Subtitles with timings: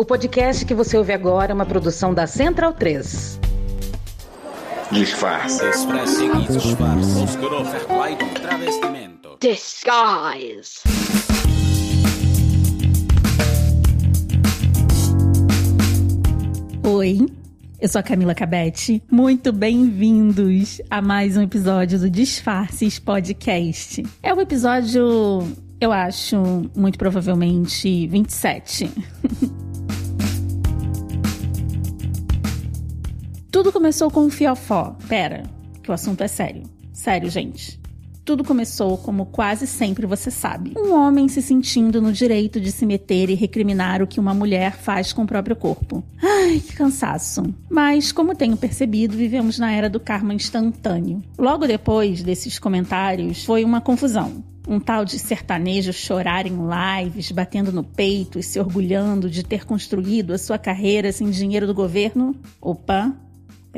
[0.00, 3.40] O podcast que você ouve agora é uma produção da Central 3.
[4.92, 5.60] Disfarce.
[9.40, 10.82] Disguise.
[16.84, 17.26] Oi,
[17.80, 19.02] eu sou a Camila Cabete.
[19.10, 24.04] Muito bem-vindos a mais um episódio do Disfarces Podcast.
[24.22, 25.42] É o episódio,
[25.80, 28.92] eu acho, muito provavelmente 27.
[33.58, 34.96] Tudo começou com um fiofó.
[35.08, 35.42] Pera,
[35.82, 36.62] que o assunto é sério.
[36.92, 37.80] Sério, gente.
[38.24, 40.74] Tudo começou como quase sempre você sabe.
[40.76, 44.76] Um homem se sentindo no direito de se meter e recriminar o que uma mulher
[44.76, 46.04] faz com o próprio corpo.
[46.22, 47.42] Ai, que cansaço.
[47.68, 51.20] Mas, como tenho percebido, vivemos na era do karma instantâneo.
[51.36, 54.44] Logo depois desses comentários, foi uma confusão.
[54.68, 59.64] Um tal de sertanejo chorar em lives, batendo no peito e se orgulhando de ter
[59.64, 62.36] construído a sua carreira sem dinheiro do governo?
[62.60, 63.16] Opa,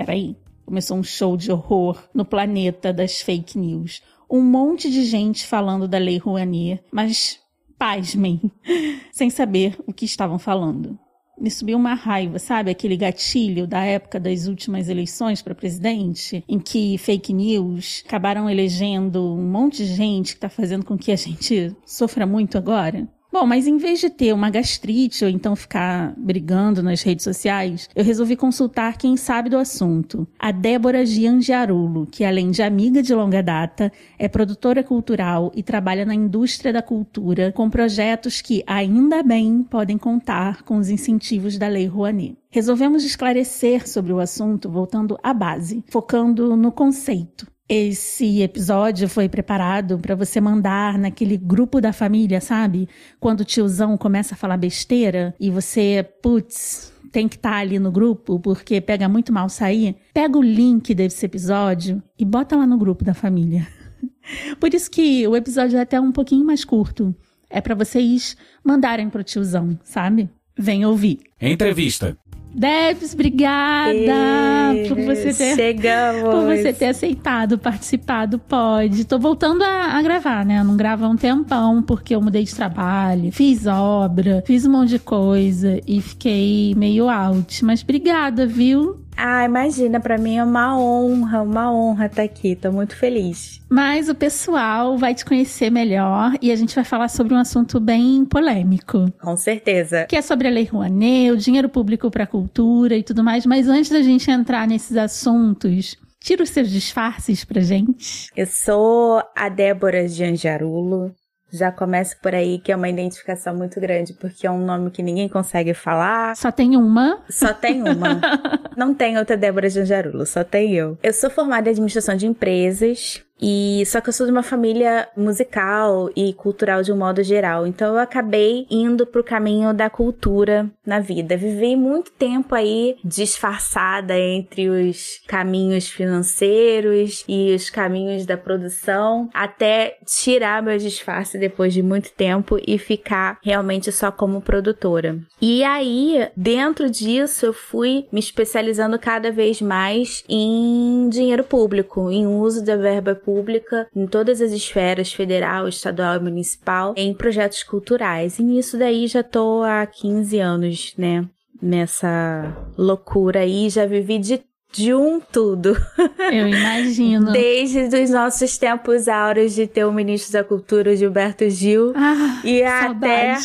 [0.04, 0.36] peraí.
[0.64, 5.88] Começou um show de horror no planeta das fake news um monte de gente falando
[5.88, 7.40] da Lei Rouanet, mas
[7.76, 8.40] pasmem,
[9.10, 10.96] sem saber o que estavam falando.
[11.38, 12.70] Me subiu uma raiva, sabe?
[12.70, 19.34] Aquele gatilho da época das últimas eleições para presidente, em que fake news acabaram elegendo
[19.34, 23.08] um monte de gente que está fazendo com que a gente sofra muito agora.
[23.32, 27.88] Bom, mas em vez de ter uma gastrite ou então ficar brigando nas redes sociais,
[27.94, 30.26] eu resolvi consultar quem sabe do assunto.
[30.36, 36.04] A Débora Giangiarulo, que além de amiga de longa data, é produtora cultural e trabalha
[36.04, 41.68] na indústria da cultura com projetos que, ainda bem, podem contar com os incentivos da
[41.68, 42.36] Lei Rouanet.
[42.50, 47.46] Resolvemos esclarecer sobre o assunto voltando à base, focando no conceito.
[47.72, 52.88] Esse episódio foi preparado para você mandar naquele grupo da família, sabe?
[53.20, 57.78] Quando o tiozão começa a falar besteira e você, putz, tem que estar tá ali
[57.78, 59.94] no grupo porque pega muito mal sair.
[60.12, 63.68] Pega o link desse episódio e bota lá no grupo da família.
[64.58, 67.14] Por isso que o episódio é até um pouquinho mais curto.
[67.48, 70.28] É para vocês mandarem pro tiozão, sabe?
[70.58, 71.20] Vem ouvir.
[71.40, 72.18] Entrevista.
[72.54, 74.88] Debs, obrigada e...
[74.88, 76.22] por você ter chegamos.
[76.22, 79.04] por você ter aceitado participar do pod.
[79.04, 80.58] Tô voltando a, a, gravar, né?
[80.58, 84.72] Eu não gravo há um tempão porque eu mudei de trabalho, fiz obra, fiz um
[84.72, 87.64] monte de coisa e fiquei meio out.
[87.64, 89.00] Mas obrigada, viu?
[89.22, 92.56] Ah, imagina, para mim é uma honra, uma honra estar aqui.
[92.56, 93.60] Tô muito feliz.
[93.68, 97.78] Mas o pessoal vai te conhecer melhor e a gente vai falar sobre um assunto
[97.78, 99.12] bem polêmico.
[99.20, 100.06] Com certeza.
[100.06, 103.44] Que é sobre a Lei Rouanet, o dinheiro público para cultura e tudo mais.
[103.44, 108.28] Mas antes da gente entrar nesses assuntos, Tira os seus disfarces pra gente.
[108.36, 111.14] Eu sou a Débora Gianjarulo,
[111.52, 115.02] já começa por aí que é uma identificação muito grande, porque é um nome que
[115.02, 116.36] ninguém consegue falar.
[116.36, 117.20] Só tem uma?
[117.28, 118.20] Só tem uma.
[118.76, 120.98] Não tem outra Débora Janjarulo, só tem eu.
[121.02, 125.08] Eu sou formada em administração de empresas, e só que eu sou de uma família
[125.16, 130.70] musical e cultural de um modo geral, então eu acabei indo pro caminho da cultura
[130.84, 131.36] na vida.
[131.36, 139.96] Vivi muito tempo aí disfarçada entre os caminhos financeiros e os caminhos da produção, até
[140.04, 145.18] tirar meu disfarce depois de muito tempo e ficar realmente só como produtora.
[145.40, 152.26] E aí, dentro disso, eu fui me especializando cada vez mais em dinheiro público, em
[152.26, 157.62] uso da verba pública pública em todas as esferas, federal, estadual e municipal, em projetos
[157.62, 158.40] culturais.
[158.40, 161.24] E nisso daí já tô há 15 anos, né?
[161.62, 164.42] Nessa loucura aí, já vivi de
[164.72, 165.76] de um tudo.
[166.30, 167.32] Eu imagino.
[167.32, 172.62] Desde os nossos tempos áureos de ter o ministro da Cultura, Gilberto Gil, ah, e
[172.62, 173.36] até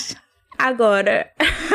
[0.57, 1.31] agora.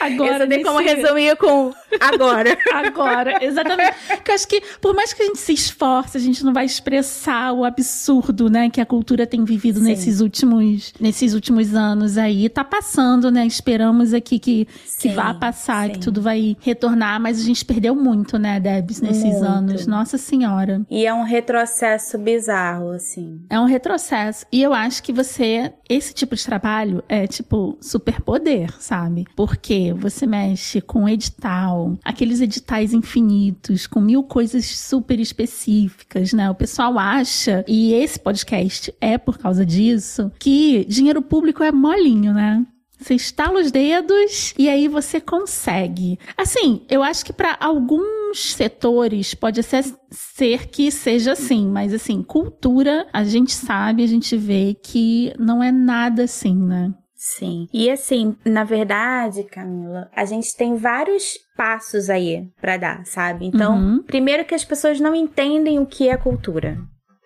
[0.00, 0.32] Agora.
[0.32, 2.56] Eu só dei como resumir com agora.
[2.72, 3.94] agora, exatamente.
[4.08, 6.64] Porque eu acho que, por mais que a gente se esforce, a gente não vai
[6.64, 12.48] expressar o absurdo, né, que a cultura tem vivido nesses últimos, nesses últimos anos aí.
[12.48, 13.46] Tá passando, né?
[13.46, 15.92] Esperamos aqui que, sim, que vá passar, sim.
[15.92, 19.44] que tudo vai retornar, mas a gente perdeu muito, né, Debs, nesses muito.
[19.44, 19.86] anos.
[19.86, 20.82] Nossa Senhora.
[20.90, 23.40] E é um retrocesso bizarro, assim.
[23.48, 24.44] É um retrocesso.
[24.52, 29.26] E eu acho que você, esse tipo de trabalho é tipo superpoder, sabe?
[29.34, 36.50] Porque você mexe com edital, aqueles editais infinitos, com mil coisas super específicas, né?
[36.50, 42.32] O pessoal acha, e esse podcast é por causa disso, que dinheiro público é molinho,
[42.32, 42.64] né?
[43.00, 46.18] Você estala os dedos e aí você consegue.
[46.36, 52.22] Assim, eu acho que para alguns setores pode ser, ser que seja assim, mas assim,
[52.22, 56.92] cultura, a gente sabe, a gente vê que não é nada assim, né?
[57.22, 57.68] Sim.
[57.70, 63.44] E assim, na verdade, Camila, a gente tem vários passos aí para dar, sabe?
[63.44, 64.02] Então, uhum.
[64.02, 66.78] primeiro que as pessoas não entendem o que é cultura,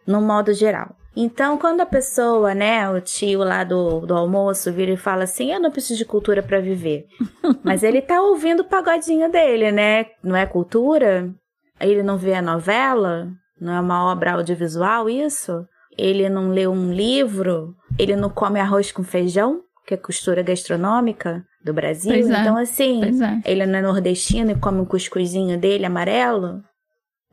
[0.05, 0.97] no modo geral.
[1.15, 5.53] Então, quando a pessoa, né, o tio lá do, do almoço vira e fala assim:
[5.53, 7.07] Eu não preciso de cultura para viver.
[7.63, 10.07] Mas ele tá ouvindo o pagodinho dele, né?
[10.25, 11.33] Não é cultura?
[11.81, 13.29] Ele não vê a novela?
[13.61, 15.65] Não é uma obra audiovisual isso?
[15.97, 17.77] Ele não lê um livro?
[17.97, 19.63] Ele não come arroz com feijão?
[19.87, 22.13] Que é costura gastronômica do Brasil.
[22.13, 22.19] É.
[22.19, 23.51] Então, assim, é.
[23.51, 26.63] ele não é nordestino e come um cuscuzinho dele amarelo?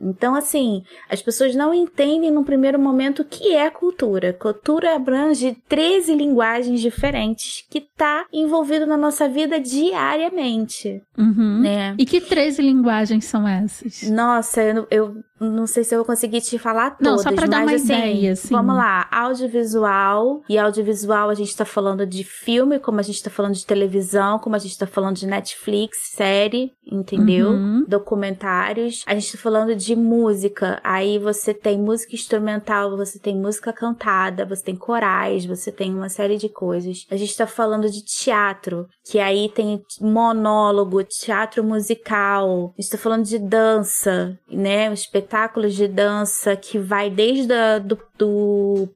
[0.01, 4.33] Então, assim, as pessoas não entendem no primeiro momento o que é cultura.
[4.33, 11.01] Cultura abrange 13 linguagens diferentes que está envolvido na nossa vida diariamente.
[11.15, 11.59] Uhum.
[11.61, 11.95] Né?
[11.99, 14.09] E que 13 linguagens são essas?
[14.09, 15.15] Nossa, eu, eu
[15.49, 17.01] não sei se eu vou conseguir te falar todas.
[17.01, 18.49] Não, só pra dar uma assim, ideia, assim.
[18.49, 20.41] Vamos lá, audiovisual.
[20.47, 24.37] E audiovisual a gente tá falando de filme, como a gente tá falando de televisão,
[24.39, 27.49] como a gente tá falando de Netflix, série, entendeu?
[27.49, 27.85] Uhum.
[27.87, 29.03] Documentários.
[29.07, 30.79] A gente tá falando de música.
[30.83, 36.09] Aí você tem música instrumental, você tem música cantada, você tem corais, você tem uma
[36.09, 37.05] série de coisas.
[37.09, 42.73] A gente tá falando de teatro, que aí tem monólogo, teatro musical.
[42.77, 44.89] A gente tá falando de dança, né?
[44.93, 48.87] Espetáculos de dança que vai desde a, do, do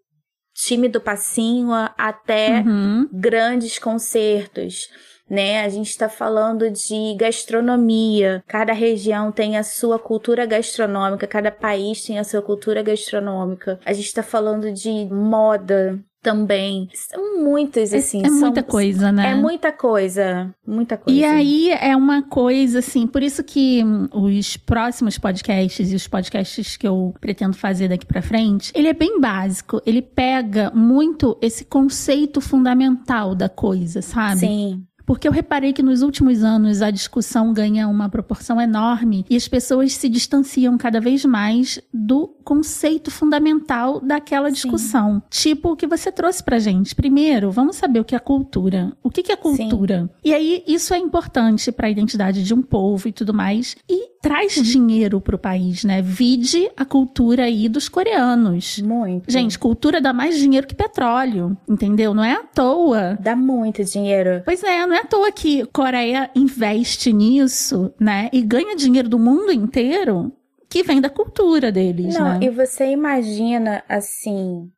[0.53, 3.09] time do passinho até uhum.
[3.11, 4.87] grandes concertos.
[5.29, 5.65] Né?
[5.65, 8.41] A gente está falando de gastronomia.
[8.47, 13.81] Cada região tem a sua cultura gastronômica, cada país tem a sua cultura gastronômica.
[13.83, 16.89] A gente está falando de moda, também.
[16.91, 18.23] São muitas, assim.
[18.23, 19.29] É, é são, muita coisa, né?
[19.29, 20.51] É muita coisa.
[20.65, 21.19] Muita coisa.
[21.19, 26.75] E aí é uma coisa, assim, por isso que os próximos podcasts e os podcasts
[26.77, 29.79] que eu pretendo fazer daqui para frente, ele é bem básico.
[29.85, 34.39] Ele pega muito esse conceito fundamental da coisa, sabe?
[34.39, 34.83] Sim.
[35.05, 39.47] Porque eu reparei que nos últimos anos a discussão ganha uma proporção enorme e as
[39.47, 45.21] pessoas se distanciam cada vez mais do conceito fundamental daquela discussão.
[45.29, 45.51] Sim.
[45.51, 46.95] Tipo o que você trouxe pra gente.
[46.95, 48.95] Primeiro, vamos saber o que é cultura.
[49.03, 50.03] O que, é cultura?
[50.03, 50.09] Sim.
[50.23, 53.75] E aí, isso é importante para a identidade de um povo e tudo mais.
[53.89, 56.01] E traz dinheiro pro país, né?
[56.01, 58.79] Vide a cultura aí dos coreanos.
[58.81, 59.31] Muito.
[59.31, 62.11] Gente, cultura dá mais dinheiro que petróleo, entendeu?
[62.11, 63.19] Não é à toa.
[63.21, 64.41] Dá muito dinheiro.
[64.43, 68.27] Pois é, não é à toa que Coreia investe nisso, né?
[68.33, 70.31] E ganha dinheiro do mundo inteiro
[70.67, 72.39] que vem da cultura deles, Não, né?
[72.41, 74.71] e você imagina, assim,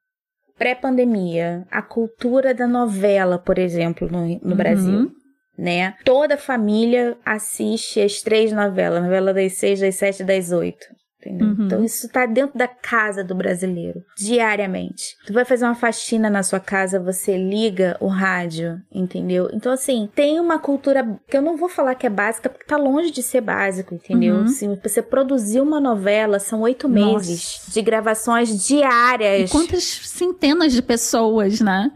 [0.58, 4.56] pré-pandemia, a cultura da novela, por exemplo, no, no Uhum.
[4.58, 5.12] Brasil.
[5.58, 5.96] Né?
[6.06, 10.86] Toda família assiste as três novelas, novela das seis, das sete, das oito.
[11.26, 11.66] Uhum.
[11.66, 15.16] Então isso tá dentro da casa do brasileiro, diariamente.
[15.26, 19.50] Tu vai fazer uma faxina na sua casa, você liga o rádio, entendeu?
[19.52, 22.78] Então assim, tem uma cultura que eu não vou falar que é básica, porque tá
[22.78, 24.38] longe de ser básico, entendeu?
[24.38, 24.48] Uhum.
[24.48, 29.50] Se você produzir uma novela, são oito meses de gravações diárias.
[29.50, 31.92] E quantas centenas de pessoas, né?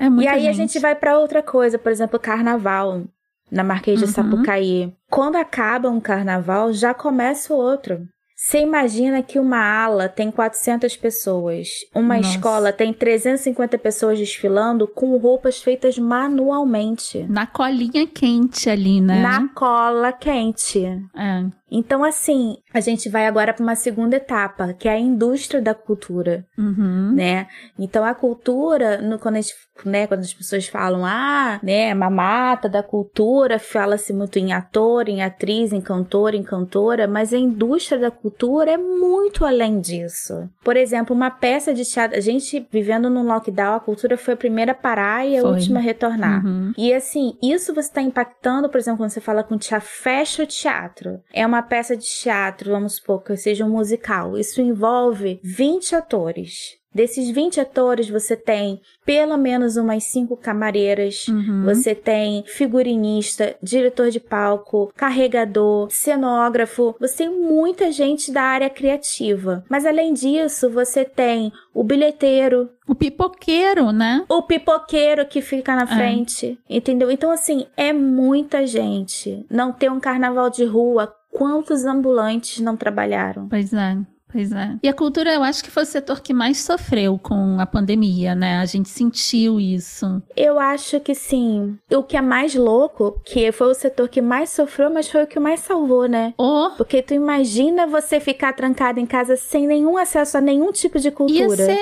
[0.00, 3.02] É muita E aí a gente gente vai pra outra coisa, por exemplo, carnaval
[3.50, 4.10] na Marquês de Uhum.
[4.10, 4.92] Sapucaí.
[5.10, 8.00] Quando acaba um carnaval, já começa o outro.
[8.34, 12.30] Você imagina que uma ala tem 400 pessoas, uma Nossa.
[12.30, 17.26] escola tem 350 pessoas desfilando com roupas feitas manualmente.
[17.28, 19.20] Na colinha quente ali, né?
[19.20, 20.82] Na cola quente.
[21.14, 21.44] É.
[21.70, 25.74] Então, assim, a gente vai agora para uma segunda etapa, que é a indústria da
[25.74, 26.44] cultura.
[26.58, 27.12] Uhum.
[27.14, 27.46] né?
[27.78, 32.68] Então a cultura, no, quando, a gente, né, quando as pessoas falam, ah, né, mamata
[32.68, 37.98] da cultura, fala-se muito em ator, em atriz, em cantor, em cantora, mas a indústria
[37.98, 40.48] da cultura é muito além disso.
[40.62, 44.36] Por exemplo, uma peça de teatro, a gente vivendo num lockdown, a cultura foi a
[44.36, 45.52] primeira a parar e a Foi.
[45.52, 46.44] última a retornar.
[46.44, 46.72] Uhum.
[46.76, 50.46] E assim, isso você está impactando, por exemplo, quando você fala com teatro, fecha o
[50.46, 51.20] teatro.
[51.32, 54.36] É uma peça de teatro, vamos supor que seja um musical.
[54.38, 56.78] Isso envolve 20 atores.
[56.92, 61.62] Desses 20 atores, você tem pelo menos umas cinco camareiras, Uhum.
[61.64, 69.64] você tem figurinista, diretor de palco, carregador, cenógrafo, você tem muita gente da área criativa.
[69.68, 74.24] Mas além disso, você tem o bilheteiro, O pipoqueiro, né?
[74.28, 75.86] o pipoqueiro que fica na É.
[75.86, 77.08] frente, entendeu?
[77.10, 79.46] Então, assim, é muita gente.
[79.48, 83.48] Não ter um carnaval de rua, quantos ambulantes não trabalharam?
[83.48, 83.96] Pois é.
[84.32, 84.76] Pois é.
[84.82, 88.34] E a cultura, eu acho que foi o setor que mais sofreu com a pandemia,
[88.34, 88.58] né?
[88.58, 90.22] A gente sentiu isso.
[90.36, 91.76] Eu acho que sim.
[91.90, 95.26] O que é mais louco, que foi o setor que mais sofreu, mas foi o
[95.26, 96.34] que mais salvou, né?
[96.38, 96.70] Oh.
[96.76, 101.10] Porque tu imagina você ficar trancado em casa sem nenhum acesso a nenhum tipo de
[101.10, 101.40] cultura.
[101.40, 101.78] Ia ser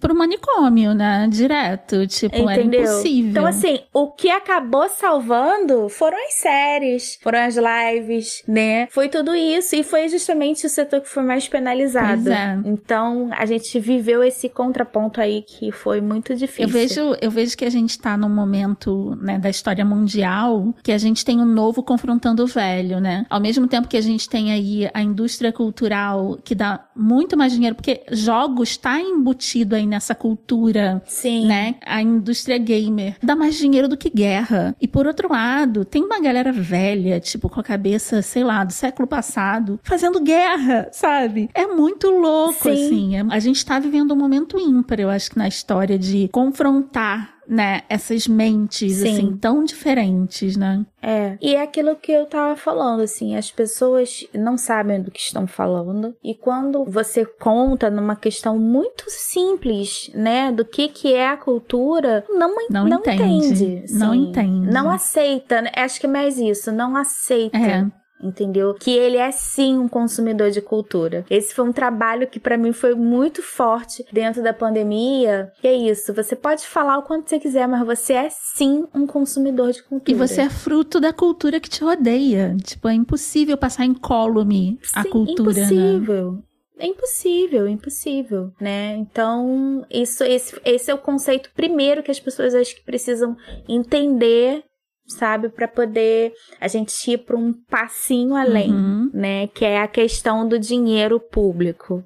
[0.00, 1.28] pro manicômio, né?
[1.30, 2.06] Direto.
[2.06, 2.50] Tipo, Entendeu?
[2.50, 3.30] era impossível.
[3.30, 8.88] Então, assim, o que acabou salvando foram as séries, foram as lives, né?
[8.90, 9.76] Foi tudo isso.
[9.76, 11.83] E foi justamente o setor que foi mais penalizado.
[11.92, 12.58] Pois é.
[12.64, 16.64] Então, a gente viveu esse contraponto aí que foi muito difícil.
[16.64, 20.92] Eu vejo, eu vejo que a gente tá num momento, né, da história mundial que
[20.92, 23.26] a gente tem o novo confrontando o velho, né?
[23.28, 27.52] Ao mesmo tempo que a gente tem aí a indústria cultural que dá muito mais
[27.52, 31.46] dinheiro, porque jogos tá embutido aí nessa cultura, Sim.
[31.46, 31.76] né?
[31.84, 34.74] A indústria gamer dá mais dinheiro do que guerra.
[34.80, 38.72] E por outro lado, tem uma galera velha, tipo, com a cabeça, sei lá, do
[38.72, 41.48] século passado, fazendo guerra, sabe?
[41.54, 42.70] É muito louco, Sim.
[42.70, 43.16] assim.
[43.16, 47.34] É- a gente tá vivendo um momento ímpar, eu acho que na história de confrontar,
[47.46, 49.12] né, essas mentes, Sim.
[49.12, 50.84] assim, tão diferentes, né?
[51.02, 51.36] É.
[51.42, 55.46] E é aquilo que eu tava falando, assim, as pessoas não sabem do que estão
[55.46, 56.16] falando.
[56.24, 62.24] E quando você conta numa questão muito simples, né, do que que é a cultura,
[62.30, 63.24] não, Não não entende.
[63.64, 63.92] entende.
[63.92, 64.66] Não entende.
[64.72, 65.70] Não aceita, né?
[65.76, 67.58] Acho que é mais isso, não aceita.
[67.58, 67.86] É.
[68.24, 68.74] Entendeu?
[68.74, 71.24] Que ele é sim um consumidor de cultura.
[71.28, 75.52] Esse foi um trabalho que pra mim foi muito forte dentro da pandemia.
[75.60, 79.06] Que é isso, você pode falar o quanto você quiser, mas você é sim um
[79.06, 80.10] consumidor de cultura.
[80.10, 82.56] E você é fruto da cultura que te rodeia.
[82.64, 85.60] Tipo, é impossível passar incólume a Sim, cultura, né?
[85.64, 86.38] impossível.
[86.76, 88.96] É impossível, impossível, né?
[88.96, 93.36] Então, isso, esse, esse é o conceito primeiro que as pessoas acho que precisam
[93.68, 94.64] entender,
[95.06, 95.48] sabe?
[95.48, 99.10] Pra poder a gente ir pra um passinho além, Uhum.
[99.12, 99.46] né?
[99.48, 102.02] Que é a questão do dinheiro público.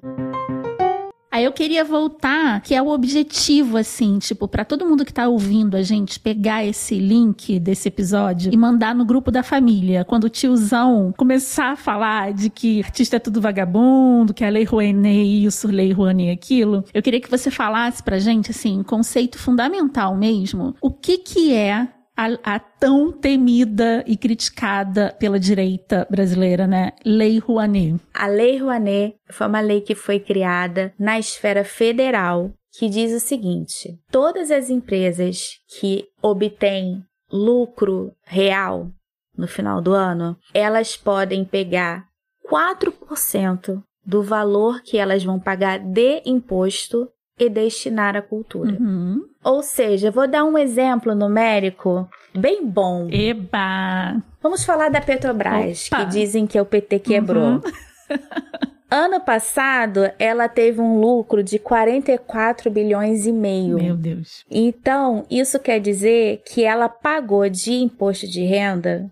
[1.31, 5.27] Aí eu queria voltar, que é o objetivo, assim, tipo, pra todo mundo que tá
[5.27, 10.03] ouvindo a gente pegar esse link desse episódio e mandar no grupo da família.
[10.03, 14.63] Quando o tiozão começar a falar de que artista é tudo vagabundo, que a Lei
[14.63, 19.37] Rouanet isso, Lei Rouanet aquilo, eu queria que você falasse pra gente, assim, um conceito
[19.37, 20.73] fundamental mesmo.
[20.81, 21.87] O que que é
[22.19, 26.91] a, a tão temida e criticada pela direita brasileira, né?
[27.05, 28.01] Lei Rouanet.
[28.13, 33.25] A Lei Rouanet foi uma lei que foi criada na esfera federal que diz o
[33.25, 38.91] seguinte: todas as empresas que obtêm lucro real
[39.37, 42.05] no final do ano, elas podem pegar
[42.51, 47.07] 4% do valor que elas vão pagar de imposto
[47.39, 48.75] e destinar à cultura.
[48.77, 49.21] Uhum.
[49.43, 53.07] Ou seja, vou dar um exemplo numérico bem bom.
[53.11, 54.21] Eba!
[54.41, 56.05] Vamos falar da Petrobras, Opa.
[56.05, 57.53] que dizem que o PT quebrou.
[57.55, 57.61] Uhum.
[58.91, 63.77] Ano passado, ela teve um lucro de 44 bilhões e meio.
[63.77, 64.43] Meu Deus.
[64.49, 69.05] Então, isso quer dizer que ela pagou de imposto de renda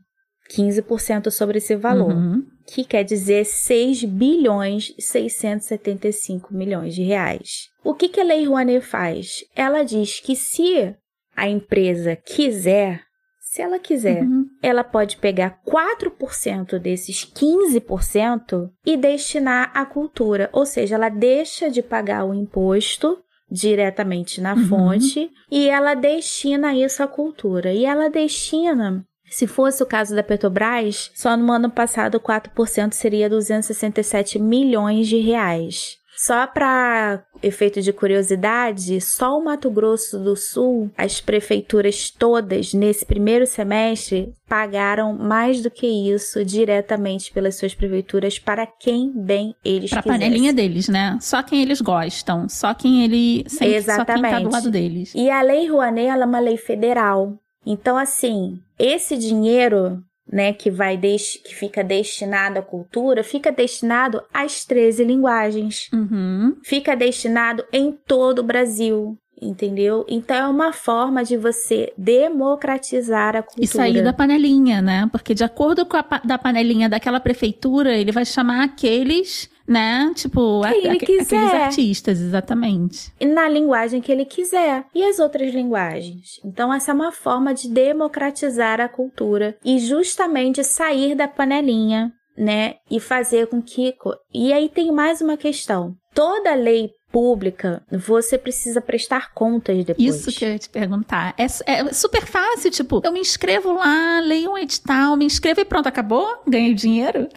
[0.51, 2.43] 15% sobre esse valor, Uhum.
[2.65, 7.67] que quer dizer 6 bilhões e 675 milhões de reais.
[7.87, 9.45] O que, que a Lei Rouanet faz?
[9.55, 10.93] Ela diz que se
[11.35, 13.01] a empresa quiser,
[13.39, 14.45] se ela quiser, Uhum.
[14.61, 20.49] ela pode pegar 4% desses 15% e destinar à cultura.
[20.51, 23.17] Ou seja, ela deixa de pagar o imposto
[23.49, 24.67] diretamente na Uhum.
[24.67, 27.71] fonte e ela destina isso à cultura.
[27.73, 29.05] E ela destina.
[29.29, 35.17] Se fosse o caso da Petrobras, só no ano passado 4% seria 267 milhões de
[35.17, 35.97] reais.
[36.17, 43.05] Só para efeito de curiosidade, só o Mato Grosso do Sul, as prefeituras todas nesse
[43.05, 49.91] primeiro semestre pagaram mais do que isso diretamente pelas suas prefeituras para quem bem eles
[49.91, 50.19] Pra quisessem.
[50.27, 51.17] panelinha deles, né?
[51.21, 52.49] Só quem eles gostam.
[52.49, 54.43] Só quem ele sempre, só quem tá Exatamente.
[54.43, 55.13] do lado deles.
[55.13, 57.33] E a Lei Rouanet ela é uma lei federal.
[57.65, 64.65] Então, assim, esse dinheiro, né, que vai que fica destinado à cultura, fica destinado às
[64.65, 65.89] 13 linguagens.
[65.93, 66.57] Uhum.
[66.63, 69.17] Fica destinado em todo o Brasil.
[69.39, 70.03] Entendeu?
[70.09, 73.63] Então é uma forma de você democratizar a cultura.
[73.63, 75.07] E sair da panelinha, né?
[75.11, 80.11] Porque de acordo com a da panelinha daquela prefeitura, ele vai chamar aqueles, né?
[80.15, 81.35] Tipo, Quem ele aque- quiser.
[81.37, 83.11] aqueles artistas, exatamente.
[83.21, 86.39] na linguagem que ele quiser e as outras linguagens.
[86.45, 92.75] Então essa é uma forma de democratizar a cultura e justamente sair da panelinha, né,
[92.89, 93.95] e fazer com que
[94.33, 95.95] E aí tem mais uma questão.
[96.13, 100.07] Toda lei pública, você precisa prestar contas depois.
[100.15, 101.33] Isso que eu ia te perguntar.
[101.37, 105.65] É, é super fácil, tipo, eu me inscrevo lá, leio um edital, me inscrevo e
[105.65, 106.27] pronto, acabou?
[106.47, 107.27] Ganhei dinheiro?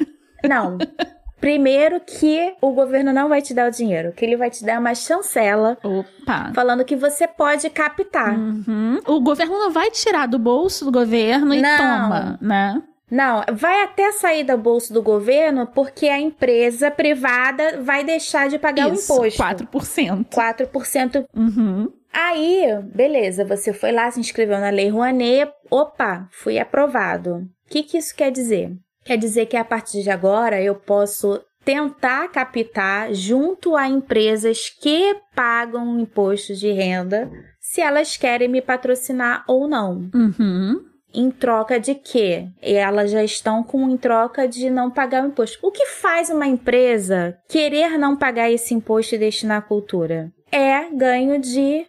[0.45, 0.77] Não.
[1.41, 4.79] Primeiro que o governo não vai te dar o dinheiro, que ele vai te dar
[4.79, 5.79] uma chancela.
[5.83, 6.53] Opa.
[6.55, 8.39] Falando que você pode captar.
[8.39, 9.01] Uhum.
[9.07, 11.79] O governo não vai tirar do bolso do governo e não.
[11.79, 12.83] toma, né?
[13.11, 18.59] Não, vai até sair do bolso do governo porque a empresa privada vai deixar de
[18.59, 19.43] pagar Isso, o imposto.
[19.67, 20.27] 4%.
[20.27, 21.25] 4%.
[21.35, 21.91] Uhum.
[22.13, 27.37] Aí, beleza, você foi lá, se inscreveu na Lei Rouanet, opa, fui aprovado.
[27.37, 28.73] O que, que isso quer dizer?
[29.05, 35.17] Quer dizer que a partir de agora eu posso tentar captar junto a empresas que
[35.35, 37.31] pagam imposto de renda
[37.61, 40.11] se elas querem me patrocinar ou não.
[40.15, 40.81] Uhum.
[41.13, 42.49] Em troca de quê?
[42.63, 45.59] E elas já estão com em troca de não pagar o imposto.
[45.63, 50.33] O que faz uma empresa querer não pagar esse imposto e destinar à cultura?
[50.53, 51.87] É ganho de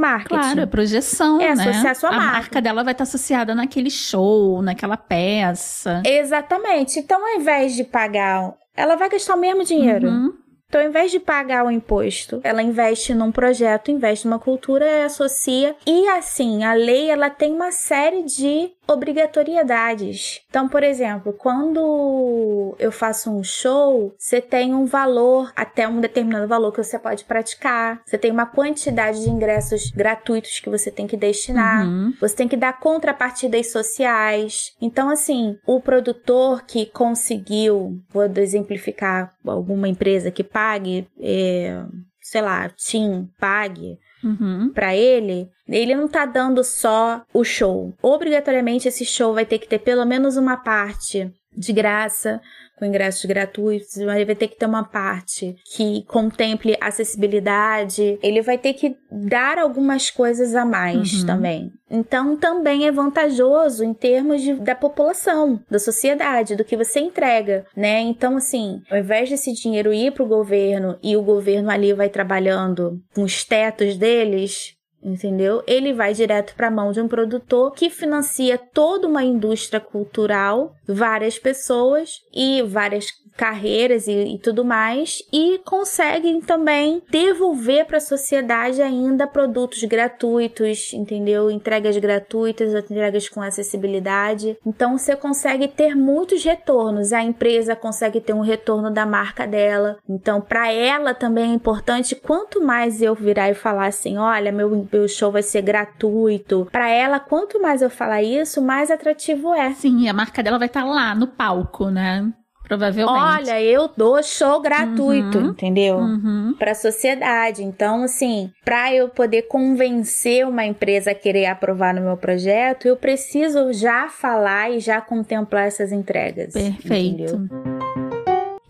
[0.00, 0.40] marketing.
[0.40, 1.62] Claro, é projeção, É né?
[1.70, 2.32] associar sua a marca.
[2.32, 6.02] marca dela vai estar associada naquele show, naquela peça.
[6.04, 6.98] Exatamente.
[6.98, 10.08] Então, ao invés de pagar, ela vai gastar o mesmo dinheiro.
[10.08, 10.32] Uhum.
[10.66, 15.74] Então, ao invés de pagar o imposto, ela investe num projeto, investe numa cultura, associa.
[15.84, 20.40] E assim, a lei ela tem uma série de obrigatoriedades.
[20.48, 26.48] Então, por exemplo, quando eu faço um show, você tem um valor, até um determinado
[26.48, 28.02] valor que você pode praticar.
[28.04, 31.86] Você tem uma quantidade de ingressos gratuitos que você tem que destinar.
[31.86, 32.12] Uhum.
[32.20, 34.74] Você tem que dar contrapartidas sociais.
[34.80, 41.82] Então, assim, o produtor que conseguiu, vou exemplificar alguma empresa que pague, é,
[42.20, 44.70] sei lá, Tim, pague Uhum.
[44.74, 47.94] para ele, ele não tá dando só o show.
[48.02, 52.40] Obrigatoriamente esse show vai ter que ter pelo menos uma parte de graça,
[52.80, 58.56] com ingressos gratuitos, ele vai ter que ter uma parte que contemple acessibilidade, ele vai
[58.58, 61.26] ter que dar algumas coisas a mais Uhum.
[61.26, 61.72] também.
[61.90, 67.66] Então também é vantajoso em termos de, da população, da sociedade, do que você entrega,
[67.76, 68.00] né?
[68.00, 72.08] Então assim, ao invés desse dinheiro ir para o governo e o governo ali vai
[72.08, 75.62] trabalhando com os tetos deles, entendeu?
[75.66, 80.74] Ele vai direto para a mão de um produtor que financia toda uma indústria cultural,
[80.86, 88.00] várias pessoas e várias carreiras e, e tudo mais, e conseguem também devolver para a
[88.00, 91.50] sociedade ainda produtos gratuitos, entendeu?
[91.50, 94.58] Entregas gratuitas, entregas com acessibilidade.
[94.66, 97.14] Então você consegue ter muitos retornos.
[97.14, 99.96] A empresa consegue ter um retorno da marca dela.
[100.06, 104.86] Então, para ela também é importante quanto mais eu virar e falar assim, olha, meu,
[104.92, 106.68] meu show vai ser gratuito.
[106.70, 109.72] Para ela, quanto mais eu falar isso, mais atrativo é.
[109.72, 112.30] Sim, a marca dela vai estar lá no palco, né?
[112.70, 113.10] Provavelmente.
[113.50, 115.46] Olha, eu dou show gratuito, Uhum.
[115.50, 115.96] entendeu?
[115.96, 116.54] Uhum.
[116.56, 117.64] Para a sociedade.
[117.64, 122.96] Então, assim, para eu poder convencer uma empresa a querer aprovar no meu projeto, eu
[122.96, 126.52] preciso já falar e já contemplar essas entregas.
[126.52, 127.24] Perfeito.
[127.24, 127.69] entendeu?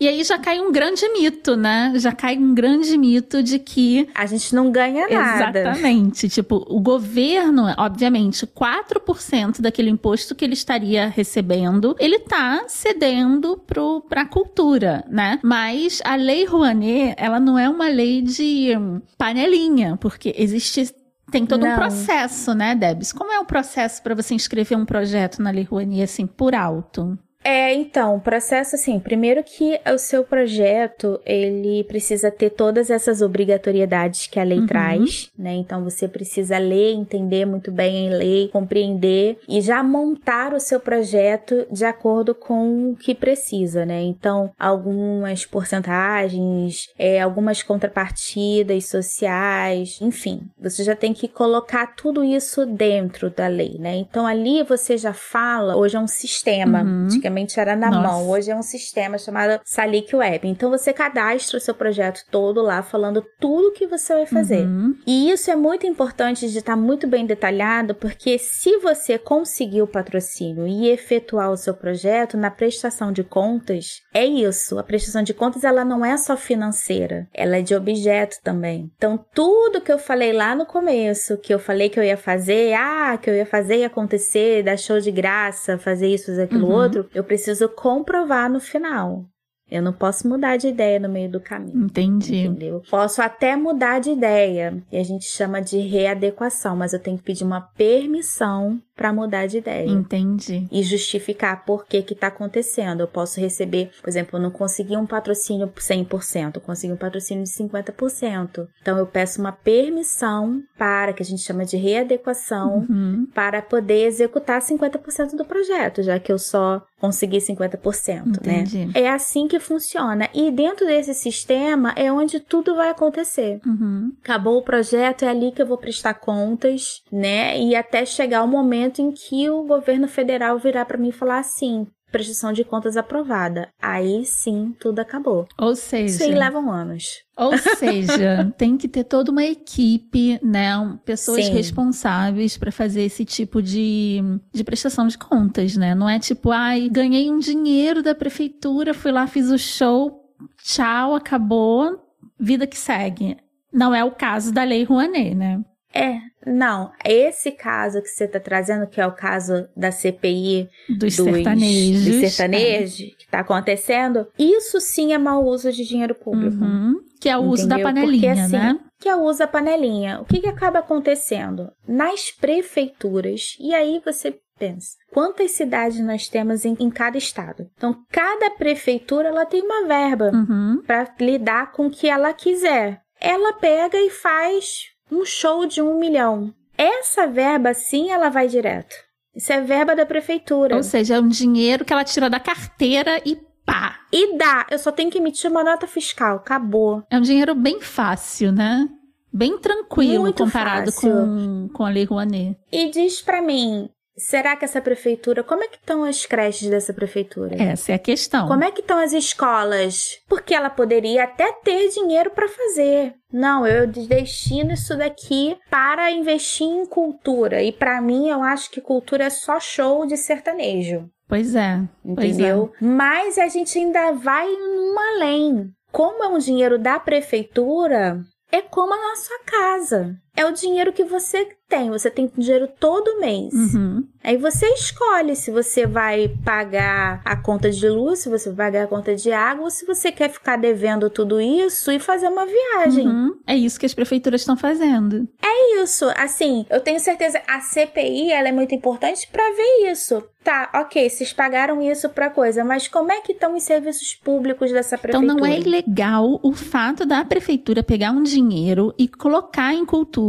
[0.01, 1.93] E aí já cai um grande mito, né?
[1.97, 5.61] Já cai um grande mito de que A gente não ganha nada.
[5.61, 6.27] Exatamente.
[6.29, 14.01] Tipo, o governo, obviamente, 4% daquele imposto que ele estaria recebendo, ele tá cedendo pro,
[14.09, 15.39] pra cultura, né?
[15.43, 18.71] Mas a lei Rouanet, ela não é uma lei de
[19.19, 20.95] panelinha, porque existe
[21.31, 21.77] tem todo um Não.
[21.77, 23.13] processo, né, Debs?
[23.13, 27.17] Como é o processo para você inscrever um projeto na Lei Rouanet, assim, por alto?
[27.43, 33.23] É, então, o processo assim, primeiro que o seu projeto, ele precisa ter todas essas
[33.23, 34.67] obrigatoriedades que a lei Uhum.
[34.67, 35.55] traz, né?
[35.55, 40.79] Então você precisa ler, entender muito bem a lei, compreender e já montar o seu
[40.79, 44.03] projeto de acordo com o que precisa, né?
[44.03, 52.67] Então, algumas porcentagens, é, algumas contrapartidas sociais, enfim, você já tem que colocar tudo isso
[52.67, 53.97] dentro da lei, né?
[53.97, 57.09] Então ali você já fala, hoje é um sistema, Uhum.
[57.31, 58.09] Antigamente era na Nossa.
[58.09, 60.49] mão, hoje é um sistema chamado Salic Web.
[60.49, 64.67] Então você cadastra o seu projeto todo lá, falando tudo que você vai fazer.
[64.67, 64.95] Uhum.
[65.07, 69.87] E isso é muito importante de estar muito bem detalhado, porque se você conseguir o
[69.87, 74.79] patrocínio e efetuar o seu projeto na prestação de contas, é isso.
[74.79, 78.91] A prestação de contas ela não é só financeira, ela é de objeto também.
[78.97, 82.75] Então tudo que eu falei lá no começo, que eu falei que eu ia fazer,
[82.75, 86.67] ah, que eu ia fazer e acontecer, dar show de graça, fazer isso, fazer aquilo
[86.67, 86.75] Uhum.
[86.75, 89.25] outro, eu preciso comprovar no final.
[89.71, 91.85] Eu não posso mudar de ideia no meio do caminho.
[91.85, 92.39] Entendi.
[92.39, 92.83] Entendeu?
[92.91, 97.23] Posso até mudar de ideia, e a gente chama de readequação, mas eu tenho que
[97.23, 99.89] pedir uma permissão para mudar de ideia.
[99.89, 100.67] Entendi.
[100.73, 103.01] E justificar por que que tá acontecendo.
[103.01, 107.45] Eu posso receber, por exemplo, eu não consegui um patrocínio 100%, eu consegui um patrocínio
[107.45, 108.67] de 50%.
[108.83, 113.27] Então eu peço uma permissão para, que a gente chama de readequação, Uhum.
[113.35, 118.87] para poder executar 50% do projeto, já que eu só conseguir 50%, Entendi.
[118.87, 118.93] né?
[118.95, 120.29] É assim que funciona.
[120.35, 123.61] E dentro desse sistema é onde tudo vai acontecer.
[123.67, 124.13] Uhum.
[124.23, 127.59] Acabou o projeto, é ali que eu vou prestar contas, né?
[127.59, 131.39] E até chegar o momento em que o governo federal virar para mim e falar
[131.39, 133.69] assim: prestação de contas aprovada.
[133.81, 135.47] Aí sim, tudo acabou.
[135.59, 137.23] Ou Isso aí seja, levam anos.
[137.37, 141.53] ou seja, tem que ter toda uma equipe, né, pessoas Sim.
[141.53, 144.21] responsáveis para fazer esse tipo de,
[144.53, 145.95] de prestação de contas, né?
[145.95, 150.25] Não é tipo, ai, ganhei um dinheiro da prefeitura, fui lá, fiz o show,
[150.63, 151.99] tchau, acabou,
[152.39, 153.37] vida que segue.
[153.73, 155.65] Não é o caso da Lei Rouanet, né?
[155.93, 156.93] É, não.
[157.05, 162.05] Esse caso que você está trazendo, que é o caso da CPI Dos, dos sertanejos.
[162.05, 166.63] dos sertanejos que está acontecendo, isso sim é mau uso de dinheiro público.
[166.65, 167.01] Uhum.
[167.21, 167.93] Que é o uso da Entendeu?
[167.95, 168.81] panelinha, Porque, assim, né?
[168.99, 170.21] que é o uso da panelinha.
[170.21, 171.71] O que, que acaba acontecendo?
[171.87, 177.67] Nas prefeituras, e aí você pensa, quantas cidades nós temos em, em cada estado?
[177.77, 180.83] Então, cada prefeitura ela tem uma verba Uhum.
[180.87, 183.01] para lidar com o que ela quiser.
[183.21, 186.53] Ela pega e faz um show de um milhão.
[186.77, 188.95] Essa verba, sim, ela vai direto.
[189.35, 190.77] Isso é verba da prefeitura.
[190.77, 194.01] Ou seja, é um dinheiro que ela tira da carteira e pá.
[194.13, 197.03] E dá, eu só tenho que emitir uma nota fiscal, acabou.
[197.11, 198.89] É um dinheiro bem fácil, né?
[199.33, 201.11] Bem tranquilo Muito comparado fácil.
[201.11, 202.59] com, com a Lei Rouanet.
[202.73, 203.89] E diz pra mim,
[204.21, 207.61] será que essa prefeitura, como é que estão as creches dessa prefeitura?
[207.61, 208.47] Essa é a questão.
[208.47, 210.19] Como é que estão as escolas?
[210.29, 213.15] Porque ela poderia até ter dinheiro para fazer.
[213.33, 217.63] Não, eu destino isso daqui para investir em cultura.
[217.63, 221.09] E para mim, eu acho que cultura é só show de sertanejo.
[221.29, 221.81] Pois é.
[222.03, 222.73] Pois Entendeu?
[222.81, 225.71] Mas a gente ainda vai num além.
[225.93, 228.21] Como é um dinheiro da prefeitura,
[228.53, 230.17] é como a nossa casa.
[230.37, 231.91] É o dinheiro que você tem.
[231.91, 233.53] Você tem dinheiro todo mês.
[233.53, 234.05] Uhum.
[234.23, 238.85] Aí você escolhe se você vai pagar a conta de luz, se você vai pagar
[238.85, 242.45] a conta de água, ou se você quer ficar devendo tudo isso e fazer uma
[242.47, 243.07] viagem.
[243.09, 243.37] Uhum.
[243.47, 245.29] É isso que as prefeituras estão fazendo.
[245.43, 246.07] É isso.
[246.17, 250.23] Assim, eu tenho certeza a CPI ela é muito importante para ver isso.
[250.43, 254.73] Tá, ok, vocês pagaram isso pra coisa, mas como é que estão os serviços públicos
[254.73, 255.35] dessa Então prefeitura?
[255.35, 260.20] não é ilegal o fato da prefeitura pegar um dinheiro e colocar em cultura,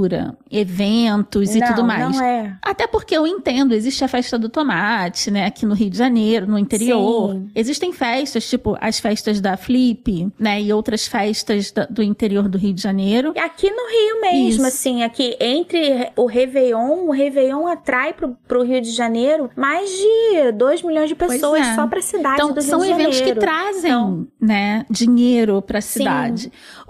[0.50, 2.16] eventos e Não, tudo mais.
[2.16, 2.56] Não é.
[2.62, 6.48] Até porque eu entendo, existe a festa do tomate, né, aqui no Rio de Janeiro,
[6.48, 7.34] no interior.
[7.34, 7.50] Sim.
[7.56, 12.58] Existem festas, tipo as festas da Flip, né, e outras festas da- do interior do
[12.58, 13.34] Rio de Janeiro.
[13.38, 14.66] Aqui no Rio mesmo, Isso.
[14.68, 20.52] assim, aqui entre o Réveillon, o Réveillon atrai pro, pro Rio de Janeiro mais de
[20.54, 21.76] 2 milhões de pessoas é.
[21.76, 23.40] só pra cidade Então, do Rio são de eventos que Janeiro.
[23.40, 26.04] trazem, Então- né, dinheiro pra Sim.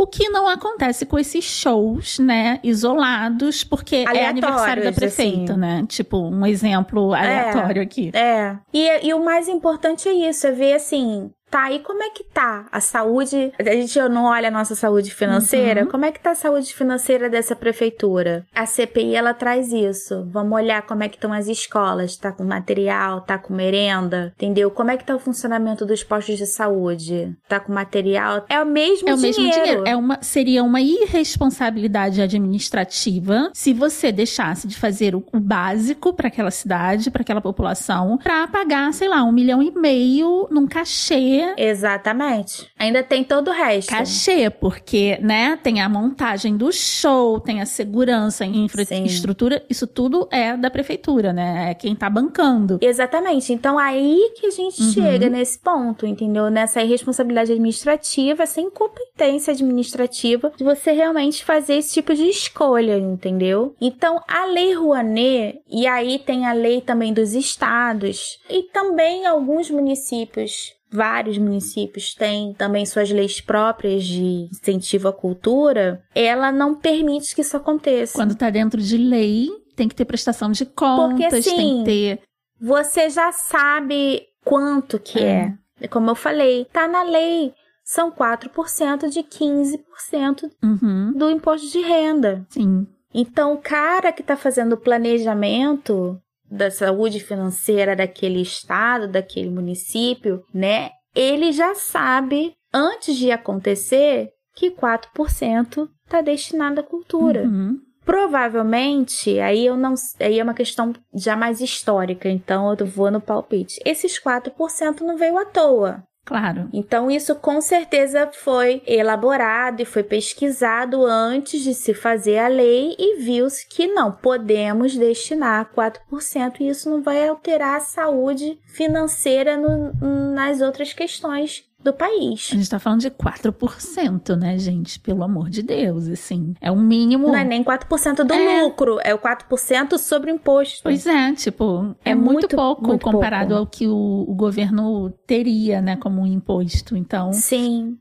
[0.02, 5.62] O que não acontece com esses shows, né, isolados, porque é aniversário da prefeita, assim.
[5.62, 5.86] né?
[5.88, 8.10] Tipo, um exemplo aleatório aqui.
[8.12, 8.58] É.
[8.74, 11.30] E, e o mais importante é isso, é ver assim.
[11.52, 13.52] Tá, e como é que tá a saúde?
[13.60, 15.84] A gente não olha a nossa saúde financeira.
[15.84, 15.92] Uhum.
[15.92, 18.46] Como é que tá a saúde financeira dessa prefeitura?
[18.56, 20.26] A CPI, ela traz isso.
[20.32, 22.16] Vamos olhar como é que estão as escolas.
[22.16, 24.72] Tá com material, tá com merenda, entendeu?
[24.72, 27.36] Como é que tá o funcionamento dos postos de saúde?
[27.50, 28.46] Tá com material?
[28.48, 29.42] É o mesmo É o dinheiro.
[29.42, 29.84] mesmo dinheiro.
[29.86, 36.30] É uma, seria uma irresponsabilidade administrativa se você deixasse de fazer o, o básico para
[36.30, 41.41] aquela cidade, para aquela população, para pagar, sei lá, um milhão e meio num cachê.
[41.58, 42.68] Exatamente.
[42.78, 43.90] Ainda tem todo o resto.
[43.90, 48.66] Cachê, porque, né, tem a montagem do show, tem a segurança, a Sim.
[48.66, 51.72] infraestrutura, isso tudo é da prefeitura, né?
[51.72, 52.78] É quem tá bancando.
[52.82, 53.54] Exatamente.
[53.54, 54.92] Então aí que a gente Uhum.
[54.92, 56.50] chega nesse ponto, entendeu?
[56.50, 63.76] Nessa irresponsabilidade administrativa, essa incompetência administrativa de você realmente fazer esse tipo de escolha, entendeu?
[63.80, 69.70] Então a lei Rouanet, e aí tem a lei também dos estados, e também alguns
[69.70, 70.74] municípios.
[70.92, 76.04] Vários municípios têm também suas leis próprias de incentivo à cultura.
[76.14, 78.14] Ela não permite que isso aconteça.
[78.14, 82.20] Quando tá dentro de lei, tem que ter prestação de contas, assim, tem que ter.
[82.60, 85.54] você já sabe quanto que é.
[85.90, 87.54] Como eu falei, tá na lei.
[87.84, 92.46] São 4% de 15% Uhum, do imposto de renda.
[92.50, 92.86] sim.
[93.14, 96.18] Então, o cara que tá fazendo o planejamento
[96.52, 100.90] da saúde financeira daquele estado, daquele município, né?
[101.16, 107.44] Ele já sabe, antes de acontecer, que 4% tá destinado à cultura.
[107.44, 107.80] Uhum.
[108.04, 113.22] Provavelmente, aí eu não, aí é uma questão já mais histórica, então eu vou no
[113.22, 113.80] palpite.
[113.86, 116.04] Esses 4% não veio à toa.
[116.24, 116.70] Claro.
[116.72, 122.96] Então, isso com certeza foi elaborado e foi pesquisado antes de se fazer a lei
[122.98, 129.58] e viu-se que não podemos destinar 4% e isso não vai alterar a saúde financeira
[129.58, 129.94] no,
[130.34, 132.50] nas outras questões do país.
[132.52, 135.00] A gente tá falando de 4%, né, gente?
[135.00, 136.54] Pelo amor de Deus, assim.
[136.62, 137.28] É o um mínimo.
[137.28, 138.64] Não é nem 4% do é.
[138.64, 140.82] lucro, é o 4% sobre o imposto.
[140.84, 143.60] Pois é, tipo, é, é muito, muito, pouco muito comparado pouco.
[143.60, 146.96] ao que o, o governo teria, né, como um imposto.
[146.96, 147.34] Então.
[147.34, 147.98] Sim.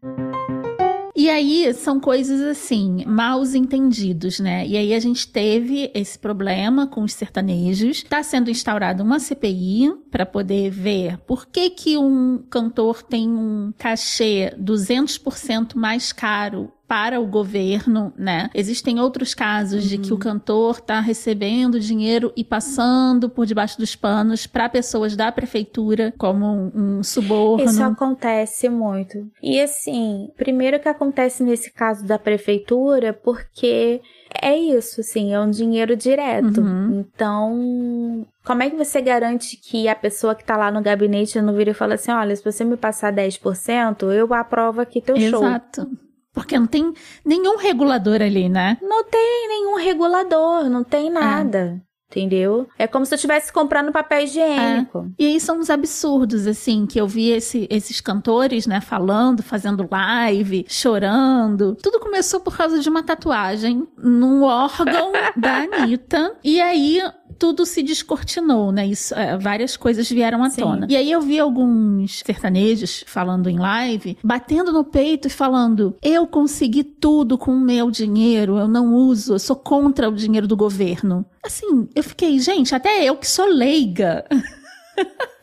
[1.21, 4.67] E aí são coisas assim, mal entendidos, né?
[4.67, 7.99] E aí a gente teve esse problema com os sertanejos.
[7.99, 13.71] Está sendo instaurada uma CPI para poder ver por que que um cantor tem um
[13.77, 18.51] cachê 200% mais caro para o governo, né?
[18.53, 19.91] Existem outros casos uhum.
[19.91, 20.19] de que o uhum.
[20.19, 26.45] cantor está recebendo dinheiro e passando por debaixo dos panos para pessoas da prefeitura como
[26.45, 27.65] um, um suborno.
[27.65, 29.25] Isso acontece muito.
[29.41, 34.01] E assim, primeiro que acontece nesse caso da prefeitura, porque
[34.43, 36.61] é isso, assim, é um dinheiro direto.
[36.61, 37.07] Uhum.
[37.07, 41.55] Então, como é que você garante que a pessoa que tá lá no gabinete não
[41.55, 45.31] vira e fala assim: olha, se você me passar 10%, eu aprovo aqui teu Exato.
[45.31, 45.45] show?
[45.47, 46.10] Exato.
[46.33, 46.93] Porque não tem
[47.25, 48.79] nenhum regulador ali, né?
[48.81, 51.11] Não tem nenhum regulador, não tem é.
[51.11, 51.83] nada.
[51.87, 51.91] É.
[52.11, 52.67] Entendeu?
[52.77, 54.99] É como se eu estivesse comprando papel higiênico.
[55.17, 55.23] É.
[55.23, 59.87] E aí são uns absurdos, assim, que eu vi esse, esses cantores, né, falando, fazendo
[59.89, 61.77] live, chorando.
[61.81, 66.37] Tudo começou por causa de uma tatuagem num órgão da Anitta.
[66.43, 67.01] E aí
[67.41, 68.87] tudo se descortinou, né?
[68.87, 70.61] Isso, é, várias coisas vieram à Sim.
[70.61, 70.87] tona.
[70.91, 76.27] E aí eu vi alguns sertanejos falando em live, batendo no peito e falando: eu
[76.27, 80.55] consegui tudo com o meu dinheiro, eu não uso, eu sou contra o dinheiro do
[80.55, 81.25] governo.
[81.43, 84.27] Assim, eu fiquei, gente, até eu que sou leiga.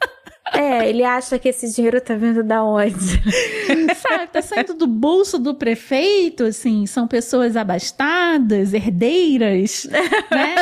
[0.53, 2.95] É, ele acha que esse dinheiro tá vindo da onde?
[3.95, 9.87] Sabe, tá saindo do bolso do prefeito, assim, são pessoas abastadas, herdeiras,
[10.31, 10.55] né?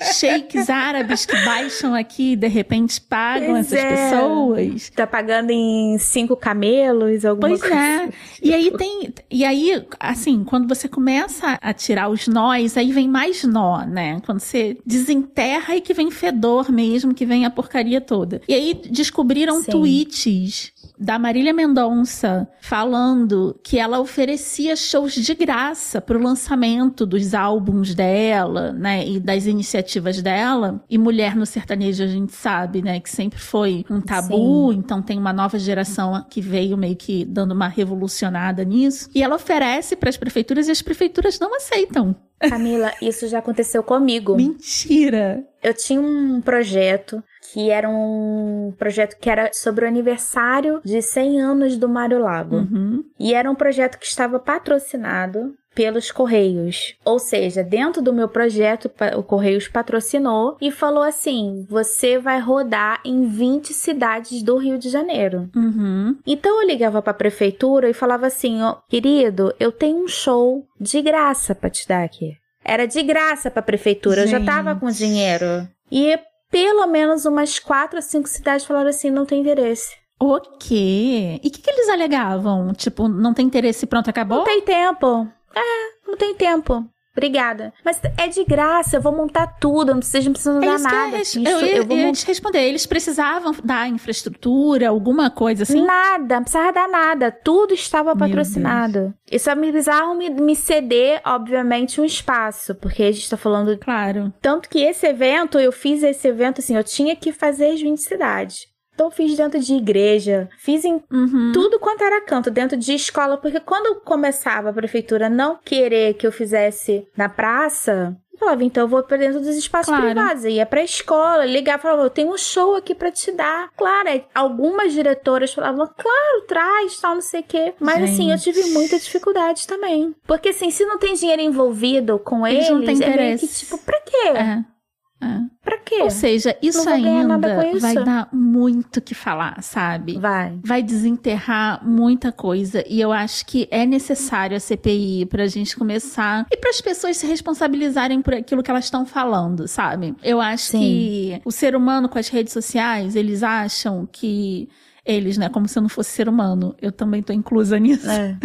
[0.14, 4.10] Sheiks árabes que baixam aqui e de repente pagam pois essas é.
[4.10, 4.90] pessoas.
[4.90, 7.76] Tá pagando em cinco camelos, alguma pois coisa.
[7.76, 8.12] Pois é.
[8.42, 13.08] E aí tem, e aí, assim, quando você começa a tirar os nós, aí vem
[13.08, 14.20] mais nó, né?
[14.24, 18.40] Quando você desenterra e que vem fedor mesmo, que vem a porcaria toda.
[18.48, 19.70] E aí descobriram Sim.
[19.70, 27.34] tweets da Marília Mendonça falando que ela oferecia shows de graça para o lançamento dos
[27.34, 30.82] álbuns dela, né, e das iniciativas dela.
[30.88, 34.78] E mulher no sertanejo a gente sabe, né, que sempre foi um tabu, Sim.
[34.78, 39.10] então tem uma nova geração que veio meio que dando uma revolucionada nisso.
[39.14, 42.16] E ela oferece para as prefeituras e as prefeituras não aceitam.
[42.38, 44.36] Camila, isso já aconteceu comigo.
[44.36, 45.44] Mentira!
[45.62, 51.40] Eu tinha um projeto que era um projeto que era sobre o aniversário de 100
[51.40, 52.56] anos do Mário Lago.
[52.56, 53.04] Uhum.
[53.18, 56.96] E era um projeto que estava patrocinado pelos Correios.
[57.04, 63.00] Ou seja, dentro do meu projeto, o Correios patrocinou e falou assim: você vai rodar
[63.04, 65.50] em 20 cidades do Rio de Janeiro.
[65.54, 66.16] Uhum.
[66.26, 70.66] Então eu ligava para a prefeitura e falava assim: oh, querido, eu tenho um show
[70.80, 72.32] de graça para te dar aqui.
[72.64, 74.32] Era de graça para a prefeitura, Gente.
[74.32, 75.68] eu já tava com dinheiro.
[75.92, 76.18] E
[76.56, 79.94] pelo menos umas quatro ou cinco cidades falaram assim: não tem interesse.
[80.18, 81.38] O quê?
[81.44, 82.72] E o que, que, eles alegavam?
[82.72, 84.38] Tipo, não tem interesse, pronto, acabou?
[84.38, 85.28] Não tem tempo.
[85.54, 86.82] É, não tem tempo.
[87.16, 87.72] Obrigada.
[87.82, 91.20] Mas é de graça, eu vou montar tudo, não vocês não precisam é dar nada.
[91.20, 92.62] Isso, eu, ia, eu vou ia te responder.
[92.62, 95.82] Eles precisavam dar infraestrutura, alguma coisa assim?
[95.82, 97.32] Nada, não precisava dar nada.
[97.32, 99.14] Tudo estava patrocinado.
[99.30, 103.78] E só me precisavam me, me ceder, obviamente, um espaço, porque a gente tá falando.
[103.78, 104.32] Claro.
[104.42, 107.96] Tanto que esse evento, eu fiz esse evento assim, eu tinha que fazer as 20
[107.98, 108.66] cidades.
[108.96, 111.52] Então fiz dentro de igreja, fiz em uhum.
[111.52, 116.26] tudo quanto era canto, dentro de escola, porque quando começava a prefeitura não querer que
[116.26, 120.06] eu fizesse na praça, eu falava, então eu vou para dentro dos espaços claro.
[120.06, 120.44] privados.
[120.46, 123.70] Eu ia pra escola, ligava, falava, eu tenho um show aqui para te dar.
[123.76, 127.74] Claro, algumas diretoras falavam, claro, traz, tal, não sei o quê.
[127.78, 128.10] Mas Gente.
[128.10, 130.14] assim, eu tive muita dificuldade também.
[130.26, 134.00] Porque assim, se não tem dinheiro envolvido com eles, eles é meio que tipo, pra
[134.00, 134.28] quê?
[134.34, 134.75] É.
[135.20, 135.40] É.
[135.62, 136.02] Pra quê?
[136.02, 137.38] Ou seja, isso ainda
[137.72, 137.80] isso.
[137.80, 140.18] vai dar muito que falar, sabe?
[140.18, 140.58] Vai.
[140.62, 142.84] Vai desenterrar muita coisa.
[142.86, 146.46] E eu acho que é necessário a CPI pra gente começar.
[146.52, 150.14] E para as pessoas se responsabilizarem por aquilo que elas estão falando, sabe?
[150.22, 150.80] Eu acho Sim.
[150.80, 154.68] que o ser humano com as redes sociais, eles acham que
[155.04, 155.48] eles, né?
[155.48, 156.74] Como se eu não fosse ser humano.
[156.80, 158.10] Eu também tô inclusa nisso.
[158.10, 158.36] É.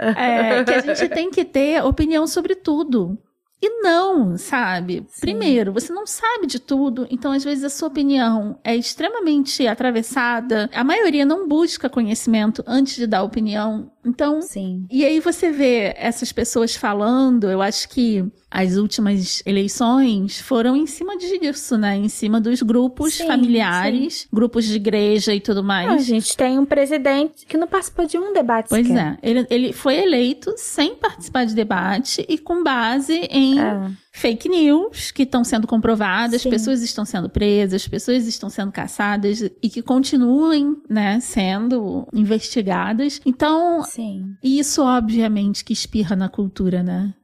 [0.00, 3.16] é, que a gente tem que ter opinião sobre tudo
[3.60, 5.04] E não, sabe?
[5.08, 5.20] Sim.
[5.20, 10.70] Primeiro, você não sabe de tudo, então às vezes a sua opinião é extremamente atravessada.
[10.72, 13.90] A maioria não busca conhecimento antes de dar opinião.
[14.08, 14.86] Então, Sim.
[14.90, 20.86] e aí você vê essas pessoas falando, eu acho que as últimas eleições foram em
[20.86, 21.96] cima disso, né?
[21.96, 24.28] Em cima dos grupos sim, familiares, sim.
[24.32, 25.90] grupos de igreja e tudo mais.
[25.90, 28.70] a gente tem um presidente que não participou de um debate.
[28.70, 29.18] Pois sequer.
[29.22, 29.30] é.
[29.30, 33.60] Ele, ele foi eleito sem participar de debate e com base em.
[33.60, 33.90] É.
[34.18, 36.50] Fake news que estão sendo comprovadas, Sim.
[36.50, 43.20] pessoas estão sendo presas, pessoas estão sendo caçadas e que continuem, né, sendo investigadas.
[43.24, 44.34] Então, Sim.
[44.42, 47.14] isso obviamente que espirra na cultura, né?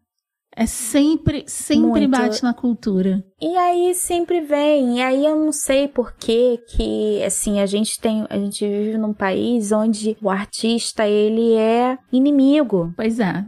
[0.57, 2.11] É sempre, sempre Muito.
[2.13, 3.25] bate na cultura.
[3.43, 7.99] E aí sempre vem, e aí eu não sei por que que, assim, a gente
[8.01, 12.95] tem, a gente vive num país onde o artista, ele é inimigo.
[12.97, 13.45] Pois é,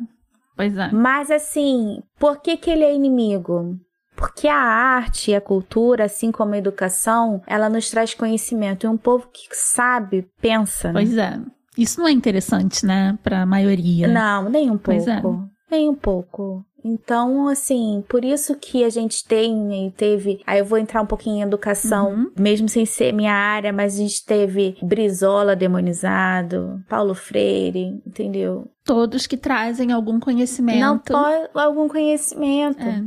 [0.56, 0.90] pois é.
[0.92, 3.76] Mas assim, por que que ele é inimigo?
[4.16, 8.86] Porque a arte e a cultura, assim como a educação, ela nos traz conhecimento.
[8.86, 10.88] E um povo que sabe, pensa.
[10.88, 10.94] Né?
[10.94, 11.38] Pois é.
[11.76, 14.08] Isso não é interessante, né, para a maioria.
[14.08, 14.84] Não, nem um pouco.
[14.84, 15.22] Pois é.
[15.70, 16.64] Nem um pouco.
[16.88, 20.40] Então, assim, por isso que a gente tem e teve.
[20.46, 22.30] Aí eu vou entrar um pouquinho em educação, uhum.
[22.38, 28.70] mesmo sem ser minha área, mas a gente teve Brizola demonizado, Paulo Freire, entendeu?
[28.84, 30.78] Todos que trazem algum conhecimento.
[30.78, 32.82] Não pode, algum conhecimento.
[32.82, 33.02] É.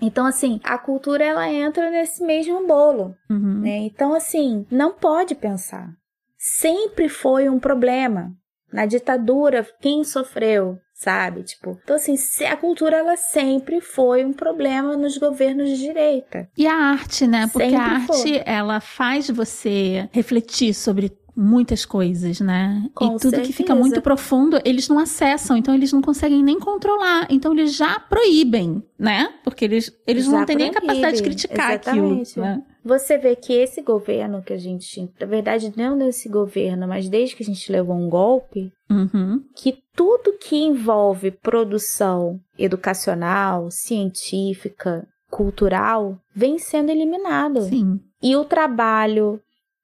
[0.00, 3.60] Então, assim, a cultura ela entra nesse mesmo bolo, uhum.
[3.60, 3.76] né?
[3.80, 5.92] Então, assim, não pode pensar.
[6.38, 8.32] Sempre foi um problema.
[8.72, 10.78] Na ditadura, quem sofreu?
[11.02, 11.42] Sabe?
[11.42, 16.48] Tipo, então assim, a cultura ela sempre foi um problema nos governos de direita.
[16.56, 17.48] E a arte, né?
[17.52, 18.42] Porque sempre a arte foi.
[18.46, 22.88] ela faz você refletir sobre muitas coisas, né?
[22.94, 23.42] Com e tudo certeza.
[23.46, 27.26] que fica muito profundo, eles não acessam, então eles não conseguem nem controlar.
[27.30, 29.32] Então eles já proíbem, né?
[29.42, 32.30] Porque eles, eles já não têm nem a capacidade de criticar Exatamente.
[32.38, 32.46] aquilo.
[32.46, 32.62] Né?
[32.84, 37.36] Você vê que esse governo que a gente, na verdade, não nesse governo, mas desde
[37.36, 39.44] que a gente levou um golpe, uhum.
[39.54, 47.62] que tudo que envolve produção educacional, científica, cultural, vem sendo eliminado.
[47.62, 48.00] Sim.
[48.22, 49.40] E o trabalho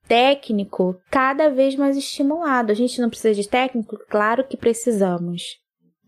[0.09, 2.73] técnico cada vez mais estimulado.
[2.73, 3.99] A gente não precisa de técnico?
[4.09, 5.43] Claro que precisamos.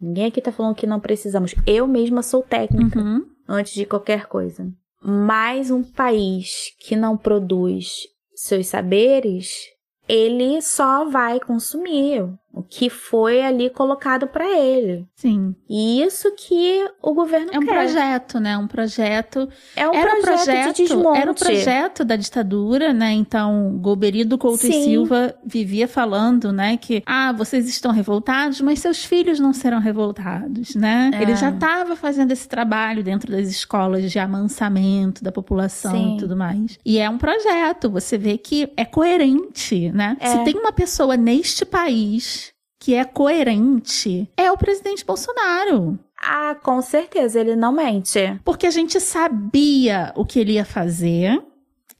[0.01, 1.55] Ninguém aqui tá falando que não precisamos.
[1.67, 3.25] Eu mesma sou técnica uhum.
[3.47, 4.67] antes de qualquer coisa.
[5.03, 9.67] Mas um país que não produz seus saberes,
[10.09, 15.07] ele só vai consumir o que foi ali colocado para ele.
[15.15, 15.55] Sim.
[15.69, 17.73] E isso que o governo é um quer.
[17.73, 18.59] projeto, né?
[18.59, 19.49] Um projeto.
[19.77, 21.21] É um era projeto, um projeto de desmonte.
[21.21, 23.13] Era um projeto da ditadura, né?
[23.13, 24.69] Então, Golberido Couto Sim.
[24.71, 29.79] e Silva vivia falando, né, que ah, vocês estão revoltados, mas seus filhos não serão
[29.79, 31.11] revoltados, né?
[31.15, 31.23] É.
[31.23, 36.15] Ele já estava fazendo esse trabalho dentro das escolas de amansamento da população Sim.
[36.17, 36.79] e tudo mais.
[36.85, 40.17] E é um projeto, você vê que é coerente, né?
[40.19, 40.29] É.
[40.29, 42.40] Se tem uma pessoa neste país
[42.81, 45.99] que é coerente é o presidente Bolsonaro.
[46.21, 48.41] Ah, com certeza, ele não mente.
[48.45, 51.41] Porque a gente sabia o que ele ia fazer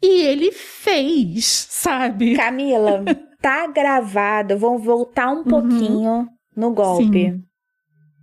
[0.03, 2.35] e ele fez, sabe?
[2.35, 3.05] Camila,
[3.41, 4.59] tá gravado.
[4.59, 5.45] Vamos voltar um uhum.
[5.45, 7.31] pouquinho no golpe.
[7.31, 7.45] Sim.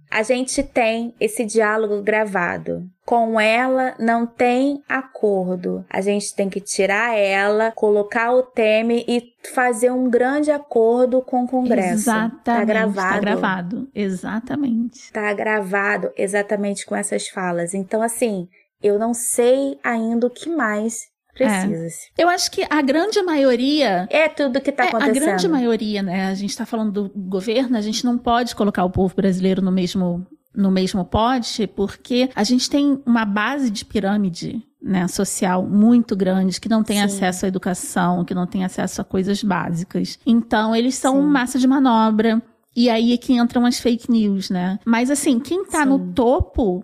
[0.09, 2.89] A gente tem esse diálogo gravado.
[3.05, 5.85] Com ela não tem acordo.
[5.89, 11.43] A gente tem que tirar ela, colocar o Temer e fazer um grande acordo com
[11.43, 12.05] o Congresso.
[12.05, 12.43] Tá exatamente.
[12.43, 13.13] Tá gravado.
[13.13, 13.89] Tá gravado.
[13.95, 15.11] Exatamente.
[15.13, 17.73] Tá gravado exatamente com essas falas.
[17.73, 18.47] Então, assim,
[18.81, 22.09] eu não sei ainda o que mais Precisa-se.
[22.17, 22.23] É.
[22.23, 24.07] Eu acho que a grande maioria.
[24.09, 25.23] É tudo que está é, acontecendo.
[25.23, 26.27] A grande maioria, né?
[26.27, 29.71] A gente está falando do governo, a gente não pode colocar o povo brasileiro no
[29.71, 36.15] mesmo, no mesmo pote, porque a gente tem uma base de pirâmide né, social muito
[36.15, 37.03] grande, que não tem Sim.
[37.03, 40.19] acesso à educação, que não tem acesso a coisas básicas.
[40.25, 41.27] Então, eles são Sim.
[41.27, 42.41] massa de manobra.
[42.75, 44.79] E aí é que entram as fake news, né?
[44.85, 45.89] Mas assim, quem tá Sim.
[45.89, 46.83] no topo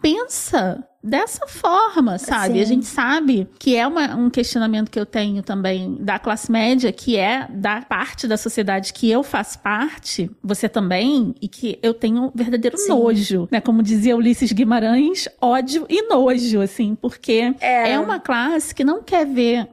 [0.00, 2.54] pensa dessa forma, sabe?
[2.54, 2.60] Sim.
[2.60, 6.90] A gente sabe que é uma, um questionamento que eu tenho também da classe média,
[6.90, 11.92] que é da parte da sociedade que eu faço parte, você também, e que eu
[11.92, 12.88] tenho verdadeiro Sim.
[12.88, 13.60] nojo, né?
[13.60, 19.02] Como dizia Ulisses Guimarães, ódio e nojo, assim, porque é, é uma classe que não
[19.02, 19.68] quer ver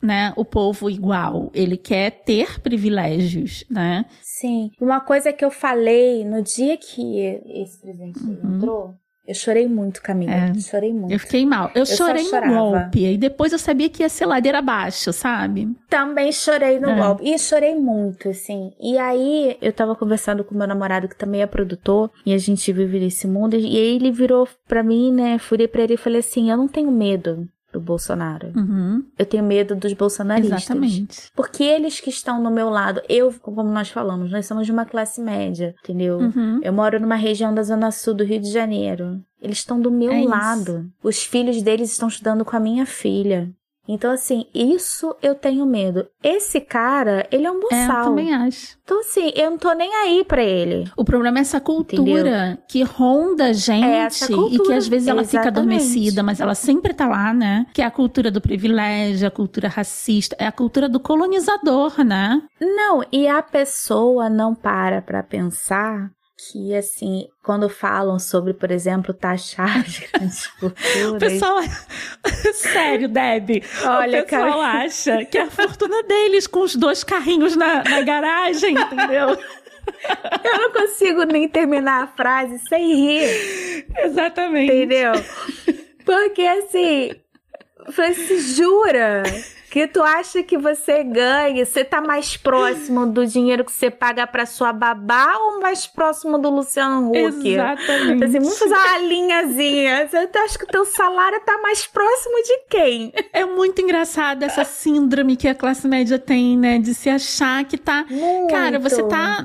[0.00, 1.50] né, o povo igual.
[1.54, 4.04] Ele quer ter privilégios, né?
[4.20, 4.70] Sim.
[4.80, 8.56] Uma coisa que eu falei no dia que esse presidente uhum.
[8.56, 8.94] entrou,
[9.26, 10.32] Eu chorei muito, Camila.
[10.32, 11.12] É, chorei muito.
[11.12, 11.70] Eu fiquei mal.
[11.74, 13.04] Eu, eu chorei no golpe.
[13.04, 15.68] E depois eu sabia que ia ser ladeira abaixo, sabe?
[15.88, 16.96] Também chorei no é.
[16.96, 17.28] golpe.
[17.28, 18.72] E chorei muito, assim.
[18.80, 22.72] E aí, eu tava conversando com meu namorado, que também é produtor, e a gente
[22.72, 23.54] vive nesse mundo.
[23.54, 25.38] E aí ele virou pra mim, né?
[25.38, 28.52] Furei pra ele e falei assim: Eu não tenho medo do Bolsonaro.
[28.54, 29.02] Uhum.
[29.18, 30.64] Eu tenho medo dos bolsonaristas.
[30.64, 31.30] Exatamente.
[31.34, 34.84] Porque eles que estão no meu lado, eu, como nós falamos, nós somos de uma
[34.84, 36.18] classe média, entendeu?
[36.18, 36.60] Uhum.
[36.62, 39.20] Eu moro numa região da Zona Sul do Rio de Janeiro.
[39.40, 40.88] Eles estão do meu é lado.
[41.02, 43.50] Os filhos deles estão estudando com a minha filha.
[43.88, 46.06] Então, assim, isso eu tenho medo.
[46.22, 47.78] Esse cara, ele é um boçal.
[47.78, 48.78] É, eu também acho.
[48.84, 50.90] Então, assim, eu não tô nem aí pra ele.
[50.96, 52.58] O problema é essa cultura Entendeu?
[52.68, 54.06] que ronda a gente é
[54.50, 55.30] e que às vezes ela exatamente.
[55.30, 57.66] fica adormecida, mas ela sempre tá lá, né?
[57.72, 62.40] Que é a cultura do privilégio, a cultura racista, é a cultura do colonizador, né?
[62.60, 66.10] Não, e a pessoa não para pra pensar
[66.50, 70.82] que, assim, quando falam sobre, por exemplo, taxar as grandes fortunas...
[71.12, 71.58] O pessoal...
[72.52, 73.62] Sério, Deb.
[73.84, 74.84] Olha, o pessoal cara...
[74.84, 79.38] acha que é a fortuna deles com os dois carrinhos na, na garagem, entendeu?
[80.44, 83.86] Eu não consigo nem terminar a frase sem rir.
[83.98, 84.72] Exatamente.
[84.72, 85.12] Entendeu?
[86.04, 87.12] Porque, assim...
[87.88, 89.24] Você jura
[89.72, 94.26] que tu acha que você ganha, você tá mais próximo do dinheiro que você paga
[94.26, 97.48] pra sua babá ou mais próximo do Luciano Huck?
[97.48, 98.22] Exatamente.
[98.22, 100.06] Assim, vamos fazer uma linhazinha.
[100.06, 103.14] Você acha que o teu salário tá mais próximo de quem?
[103.32, 106.78] É muito engraçado essa síndrome que a classe média tem, né?
[106.78, 108.04] De se achar que tá.
[108.10, 108.50] Muito.
[108.50, 109.42] Cara, você tá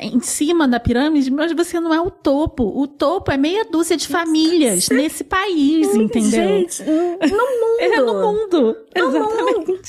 [0.00, 2.62] em cima da pirâmide, mas você não é o topo.
[2.80, 6.30] O topo é meia dúzia de famílias nesse país, entendeu?
[6.30, 7.80] Gente, no mundo.
[7.80, 8.76] É no mundo.
[8.94, 9.34] No Exatamente.
[9.36, 9.39] mundo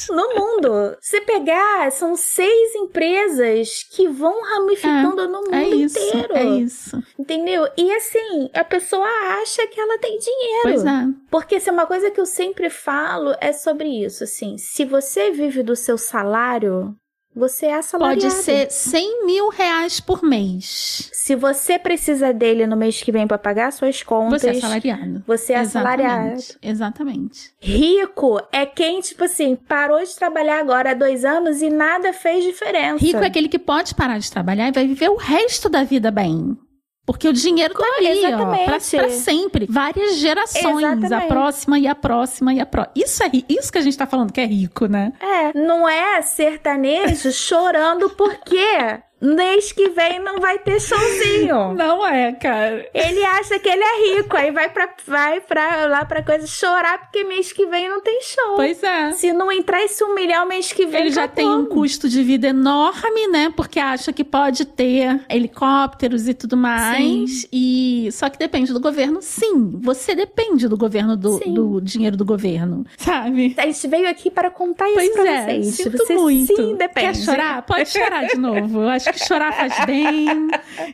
[0.10, 0.98] no mundo.
[1.00, 6.36] Se pegar, são seis empresas que vão ramificando é, no mundo é isso, inteiro.
[6.36, 7.04] É isso.
[7.18, 7.68] Entendeu?
[7.78, 9.08] E assim, a pessoa
[9.42, 10.62] acha que ela tem dinheiro.
[10.64, 11.08] Pois é.
[11.30, 14.58] Porque se é uma coisa que eu sempre falo é sobre isso, assim.
[14.58, 16.96] Se você vive do seu salário,
[17.36, 18.22] você é assalariado.
[18.22, 21.10] Pode ser 100 mil reais por mês.
[21.14, 24.42] Se você precisa dele no mês que vem para pagar suas contas.
[24.42, 25.24] Você é assalariado.
[25.26, 26.42] Você é assalariado.
[26.62, 27.52] Exatamente.
[27.60, 32.44] Rico é quem, tipo assim, parou de trabalhar agora há dois anos e nada fez
[32.44, 33.04] diferença.
[33.04, 36.12] Rico é aquele que pode parar de trabalhar e vai viver o resto da vida
[36.12, 36.58] bem.
[37.06, 39.66] Porque o dinheiro tá ali, ó, pra, pra, sempre.
[39.68, 40.84] Várias gerações.
[40.84, 41.14] Exatamente.
[41.14, 42.94] A próxima e a próxima e a próxima.
[42.96, 45.12] Isso é isso que a gente tá falando que é rico, né?
[45.20, 45.58] É.
[45.58, 51.74] Não é sertanejo chorando porque mês que vem não vai ter showzinho.
[51.82, 52.88] Não é, cara.
[52.94, 57.00] Ele acha que ele é rico, aí vai pra, vai pra, lá pra coisa chorar
[57.00, 58.56] porque mês que vem não tem show.
[58.56, 59.12] Pois é.
[59.12, 62.24] Se não entrar esse um milhão mês que vem, Ele já tem um custo de
[62.24, 63.52] vida enorme, né?
[63.56, 67.42] Porque acha que pode ter helicópteros e tudo mais.
[67.42, 67.48] Sim.
[67.52, 69.20] E só que depende do governo.
[69.22, 73.56] Sim, você depende do governo, do, do dinheiro do governo, sabe?
[73.58, 75.76] A gente veio aqui para contar isso pois pra é, vocês.
[75.76, 76.56] Sinto você muito.
[76.56, 77.08] sim depende.
[77.08, 77.62] Quer chorar?
[77.64, 78.82] Pode chorar de novo.
[78.88, 80.28] Acho que chorar faz bem,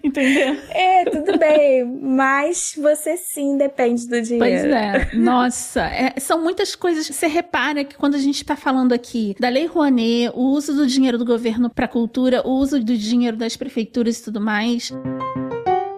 [0.04, 0.58] entendeu?
[0.70, 4.40] É, tudo bem, mas você sim depende do dinheiro.
[4.40, 7.08] Pois é, nossa, é, são muitas coisas.
[7.08, 10.88] Você repara que quando a gente está falando aqui da Lei Rouanet, o uso do
[10.88, 14.92] dinheiro do governo para cultura, o uso do dinheiro das prefeituras e tudo mais.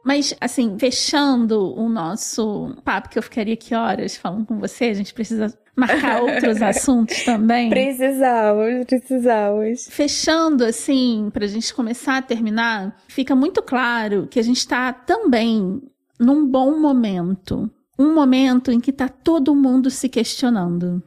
[0.03, 4.93] Mas, assim, fechando o nosso papo, que eu ficaria aqui horas falando com você, a
[4.93, 7.69] gente precisa marcar outros assuntos também.
[7.69, 9.87] Precisamos, precisamos.
[9.89, 14.93] Fechando, assim, para a gente começar a terminar, fica muito claro que a gente está
[14.93, 15.81] também
[16.19, 17.69] num bom momento.
[17.97, 21.03] Um momento em que está todo mundo se questionando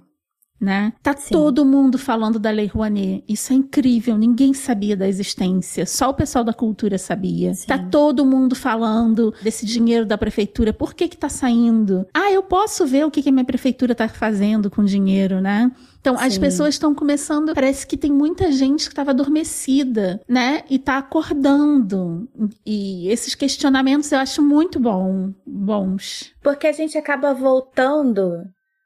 [0.63, 0.93] né?
[1.03, 1.35] Tá Sim.
[1.35, 3.25] todo mundo falando da Lei Rouanet.
[3.29, 7.53] Isso é incrível, ninguém sabia da existência, só o pessoal da cultura sabia.
[7.53, 7.67] Sim.
[7.67, 12.07] Tá todo mundo falando desse dinheiro da prefeitura, por que que tá saindo?
[12.15, 15.41] Ah, eu posso ver o que que a minha prefeitura tá fazendo com o dinheiro,
[15.41, 15.73] né?
[16.01, 16.25] Então, Sim.
[16.25, 17.55] as pessoas estão começando.
[17.55, 20.63] Parece que tem muita gente que estava adormecida, né?
[20.69, 22.29] E tá acordando.
[22.67, 26.33] E esses questionamentos eu acho muito bom, bons.
[26.43, 28.45] Porque a gente acaba voltando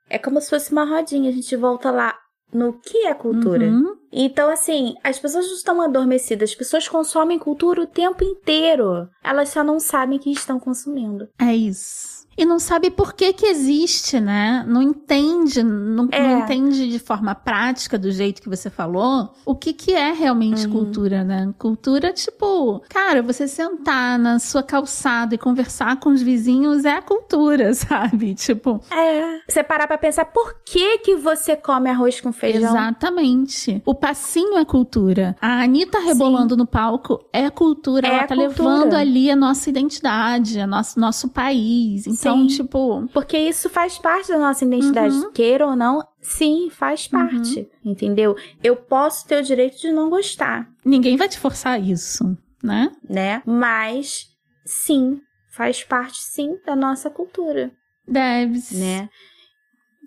[0.09, 2.14] é como se fosse uma rodinha, a gente volta lá
[2.52, 3.66] no que é cultura.
[3.66, 3.96] Uhum.
[4.12, 9.09] Então, assim, as pessoas não estão adormecidas, as pessoas consomem cultura o tempo inteiro.
[9.22, 11.28] Elas só não sabem que estão consumindo.
[11.38, 12.16] É isso.
[12.37, 14.64] E não sabe por que que existe, né?
[14.68, 16.20] Não entende, não, É.
[16.20, 20.66] não entende de forma prática, do jeito que você falou, o que que é realmente
[20.66, 20.72] Uhum.
[20.72, 21.53] cultura, né?
[21.59, 27.03] Cultura, tipo, cara, você sentar na sua calçada e conversar com os vizinhos é a
[27.03, 28.34] cultura, sabe?
[28.34, 29.41] Tipo, É.
[29.49, 32.70] Você parar pra pensar por que que você come arroz com feijão?
[32.70, 33.82] Exatamente.
[33.87, 35.37] O passinho é cultura.
[35.41, 38.07] A Anitta rebolando no palco é cultura.
[38.07, 38.68] É Ela tá cultura.
[38.68, 42.07] levando ali a nossa identidade, a nosso, nosso país.
[42.07, 42.47] Então, Sim.
[42.47, 45.14] tipo, Porque isso faz parte da nossa identidade.
[45.14, 45.33] Uhum.
[45.33, 47.68] Queira ou não, sim, faz parte.
[47.85, 48.37] Entendeu?
[48.62, 52.91] Eu posso ter o direito de não gostar, ninguém vai te forçar isso, né?
[53.09, 53.43] né?
[53.47, 54.27] Mas,
[54.64, 55.20] sim,
[55.51, 57.70] faz parte, sim, da nossa cultura,
[58.07, 58.72] Debs.
[58.72, 59.09] né?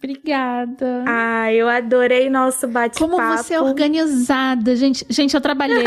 [0.02, 1.04] Obrigada.
[1.06, 3.12] Ah, eu adorei nosso bate-papo.
[3.12, 5.06] Como você é organizada, gente.
[5.10, 5.84] Gente, eu trabalhei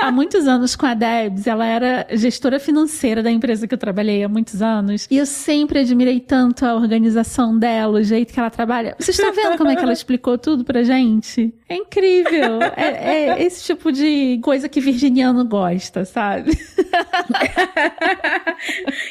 [0.00, 1.46] há muitos anos com a Debs.
[1.46, 5.06] Ela era gestora financeira da empresa que eu trabalhei há muitos anos.
[5.08, 8.96] E eu sempre admirei tanto a organização dela, o jeito que ela trabalha.
[8.98, 11.54] Vocês estão vendo como é que ela explicou tudo pra gente?
[11.68, 12.60] É incrível.
[12.76, 16.50] É, é esse tipo de coisa que virginiano gosta, sabe?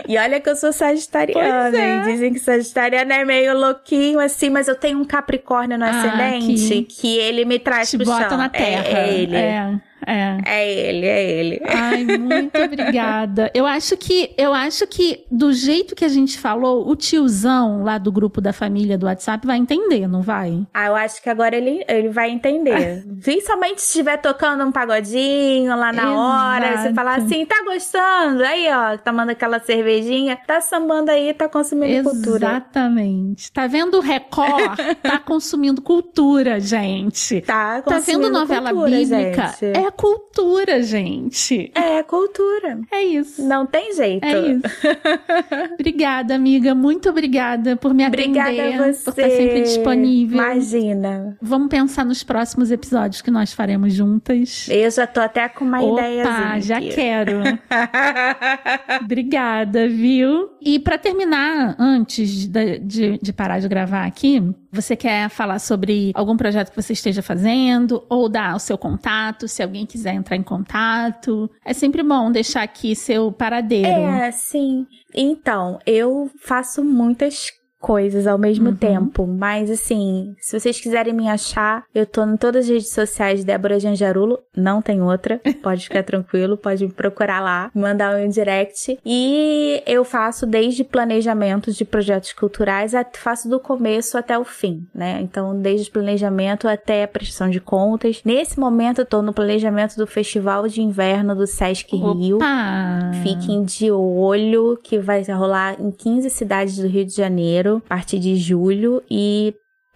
[0.07, 2.01] E olha que eu sou sagitariana, é.
[2.03, 6.63] Dizem que sagitariana é meio louquinho assim, mas eu tenho um capricórnio no Ah, ascendente
[6.63, 7.17] que- que...
[7.17, 8.37] ele me traz Te pro bota chão.
[8.37, 8.87] na É- terra.
[8.99, 9.35] É, ele.
[9.35, 9.73] É,
[10.05, 10.37] é.
[10.45, 11.61] É ele, é ele.
[11.67, 13.51] Ai, muito obrigada.
[13.53, 17.97] Eu acho que, eu acho que do jeito que a gente falou, o tiozão lá
[17.97, 20.65] do grupo da família do WhatsApp vai entender, não vai?
[20.73, 23.03] Ah, eu acho que agora ele, ele vai entender.
[23.23, 26.95] Principalmente se estiver tocando um pagodinho lá na hora, você Exato.
[26.95, 28.43] falar assim, tá gostando?
[28.43, 32.47] Aí, ó, tomando aquela cervejinha, tá sambando aí, tá consumindo cultura.
[32.47, 33.51] Exatamente.
[33.51, 34.79] Tá vendo o Record?
[35.01, 37.41] tá consumindo cultura, gente.
[37.41, 39.55] Tá Tá vendo novela cultura, bíblica?
[39.59, 39.77] gente.
[39.77, 41.71] É cultura, gente.
[41.75, 42.79] É cultura.
[42.91, 43.45] É isso.
[43.47, 44.23] Não tem jeito.
[44.25, 44.61] É isso.
[45.79, 46.73] obrigada, amiga.
[46.73, 49.03] Muito obrigada por me Obrigada atender, a você.
[49.11, 50.37] por estar sempre disponível.
[50.37, 51.37] Imagina.
[51.41, 54.67] Vamos pensar nos próximos episódios que nós faremos juntas.
[54.69, 56.89] Eu já tô até com uma Opa, ideiazinha já aqui.
[56.89, 57.41] quero.
[59.03, 60.49] Obrigada, viu?
[60.61, 66.11] E pra terminar, antes de, de- de parar de gravar aqui, você quer falar sobre
[66.13, 70.35] algum projeto que você esteja fazendo ou dar o seu contato, se alguém quiser entrar
[70.35, 71.49] em contato?
[71.65, 73.87] É sempre bom deixar aqui seu paradeiro.
[73.87, 74.85] É, sim.
[75.13, 77.51] Então, eu faço muitas
[77.81, 78.75] coisas ao mesmo Uhum.
[78.75, 83.43] tempo, mas assim, se vocês quiserem me achar, eu tô em todas as redes sociais
[83.43, 88.99] Débora Janjarulo, não tem outra, pode ficar tranquilo, pode me procurar lá, mandar um direct.
[89.03, 95.19] E eu faço desde planejamento de projetos culturais, faço do começo até o fim, né?
[95.21, 98.21] Então, desde o planejamento até a prestação de contas.
[98.23, 102.35] Nesse momento, eu tô no planejamento do Festival de Inverno do Sesc Rio.
[102.37, 103.11] Opa!
[103.23, 108.19] Fiquem de olho que vai rolar em 15 cidades do Rio de Janeiro a partir
[108.19, 109.53] de julho e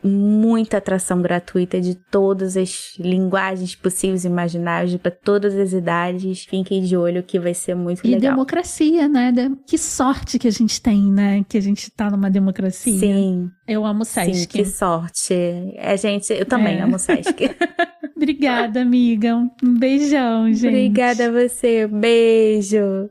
[0.07, 6.45] muita atração gratuita de todas as linguagens possíveis e imagináveis para todas as idades.
[6.45, 8.33] Fiquem de olho que vai ser muito E legal.
[8.33, 9.33] democracia, né?
[9.65, 11.43] Que sorte que a gente tem, né?
[11.49, 12.93] Que a gente tá numa democracia.
[12.99, 14.47] Sim, Eu amo o sim, Sesc.
[14.47, 15.33] que sorte.
[15.79, 16.81] A gente, eu também É.
[16.81, 17.33] amo Sesc.
[18.15, 19.35] Obrigada, amiga.
[19.35, 19.49] Um
[19.79, 20.67] beijão, gente.
[20.67, 21.87] Obrigada a você.
[21.87, 23.07] Beijo.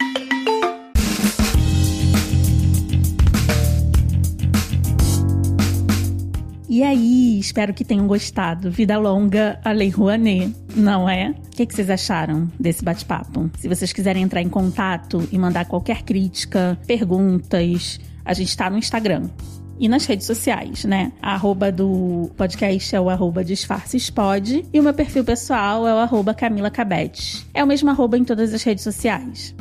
[6.75, 8.68] E aí, espero que tenham gostado.
[8.68, 11.31] Vida longa, a Lei Rouanet, não é?
[11.31, 13.49] O que, que vocês acharam desse bate-papo?
[13.57, 18.77] Se vocês quiserem entrar em contato e mandar qualquer crítica, perguntas, a gente tá no
[18.77, 19.31] Instagram.
[19.79, 21.12] E nas redes sociais, né?
[21.20, 25.99] A arroba do podcast é o arroba disfarcespod e o meu perfil pessoal é o
[25.99, 27.47] arroba Camila Cabete.
[27.53, 29.55] É o mesmo arroba em todas as redes sociais.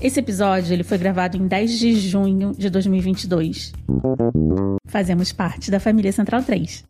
[0.00, 3.72] Esse episódio ele foi gravado em 10 de junho de 2022.
[4.86, 6.84] Fazemos parte da família Central 3.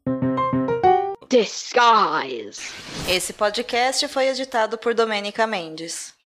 [1.31, 2.73] Disguise.
[3.09, 6.18] Esse podcast foi editado por Domênica Mendes.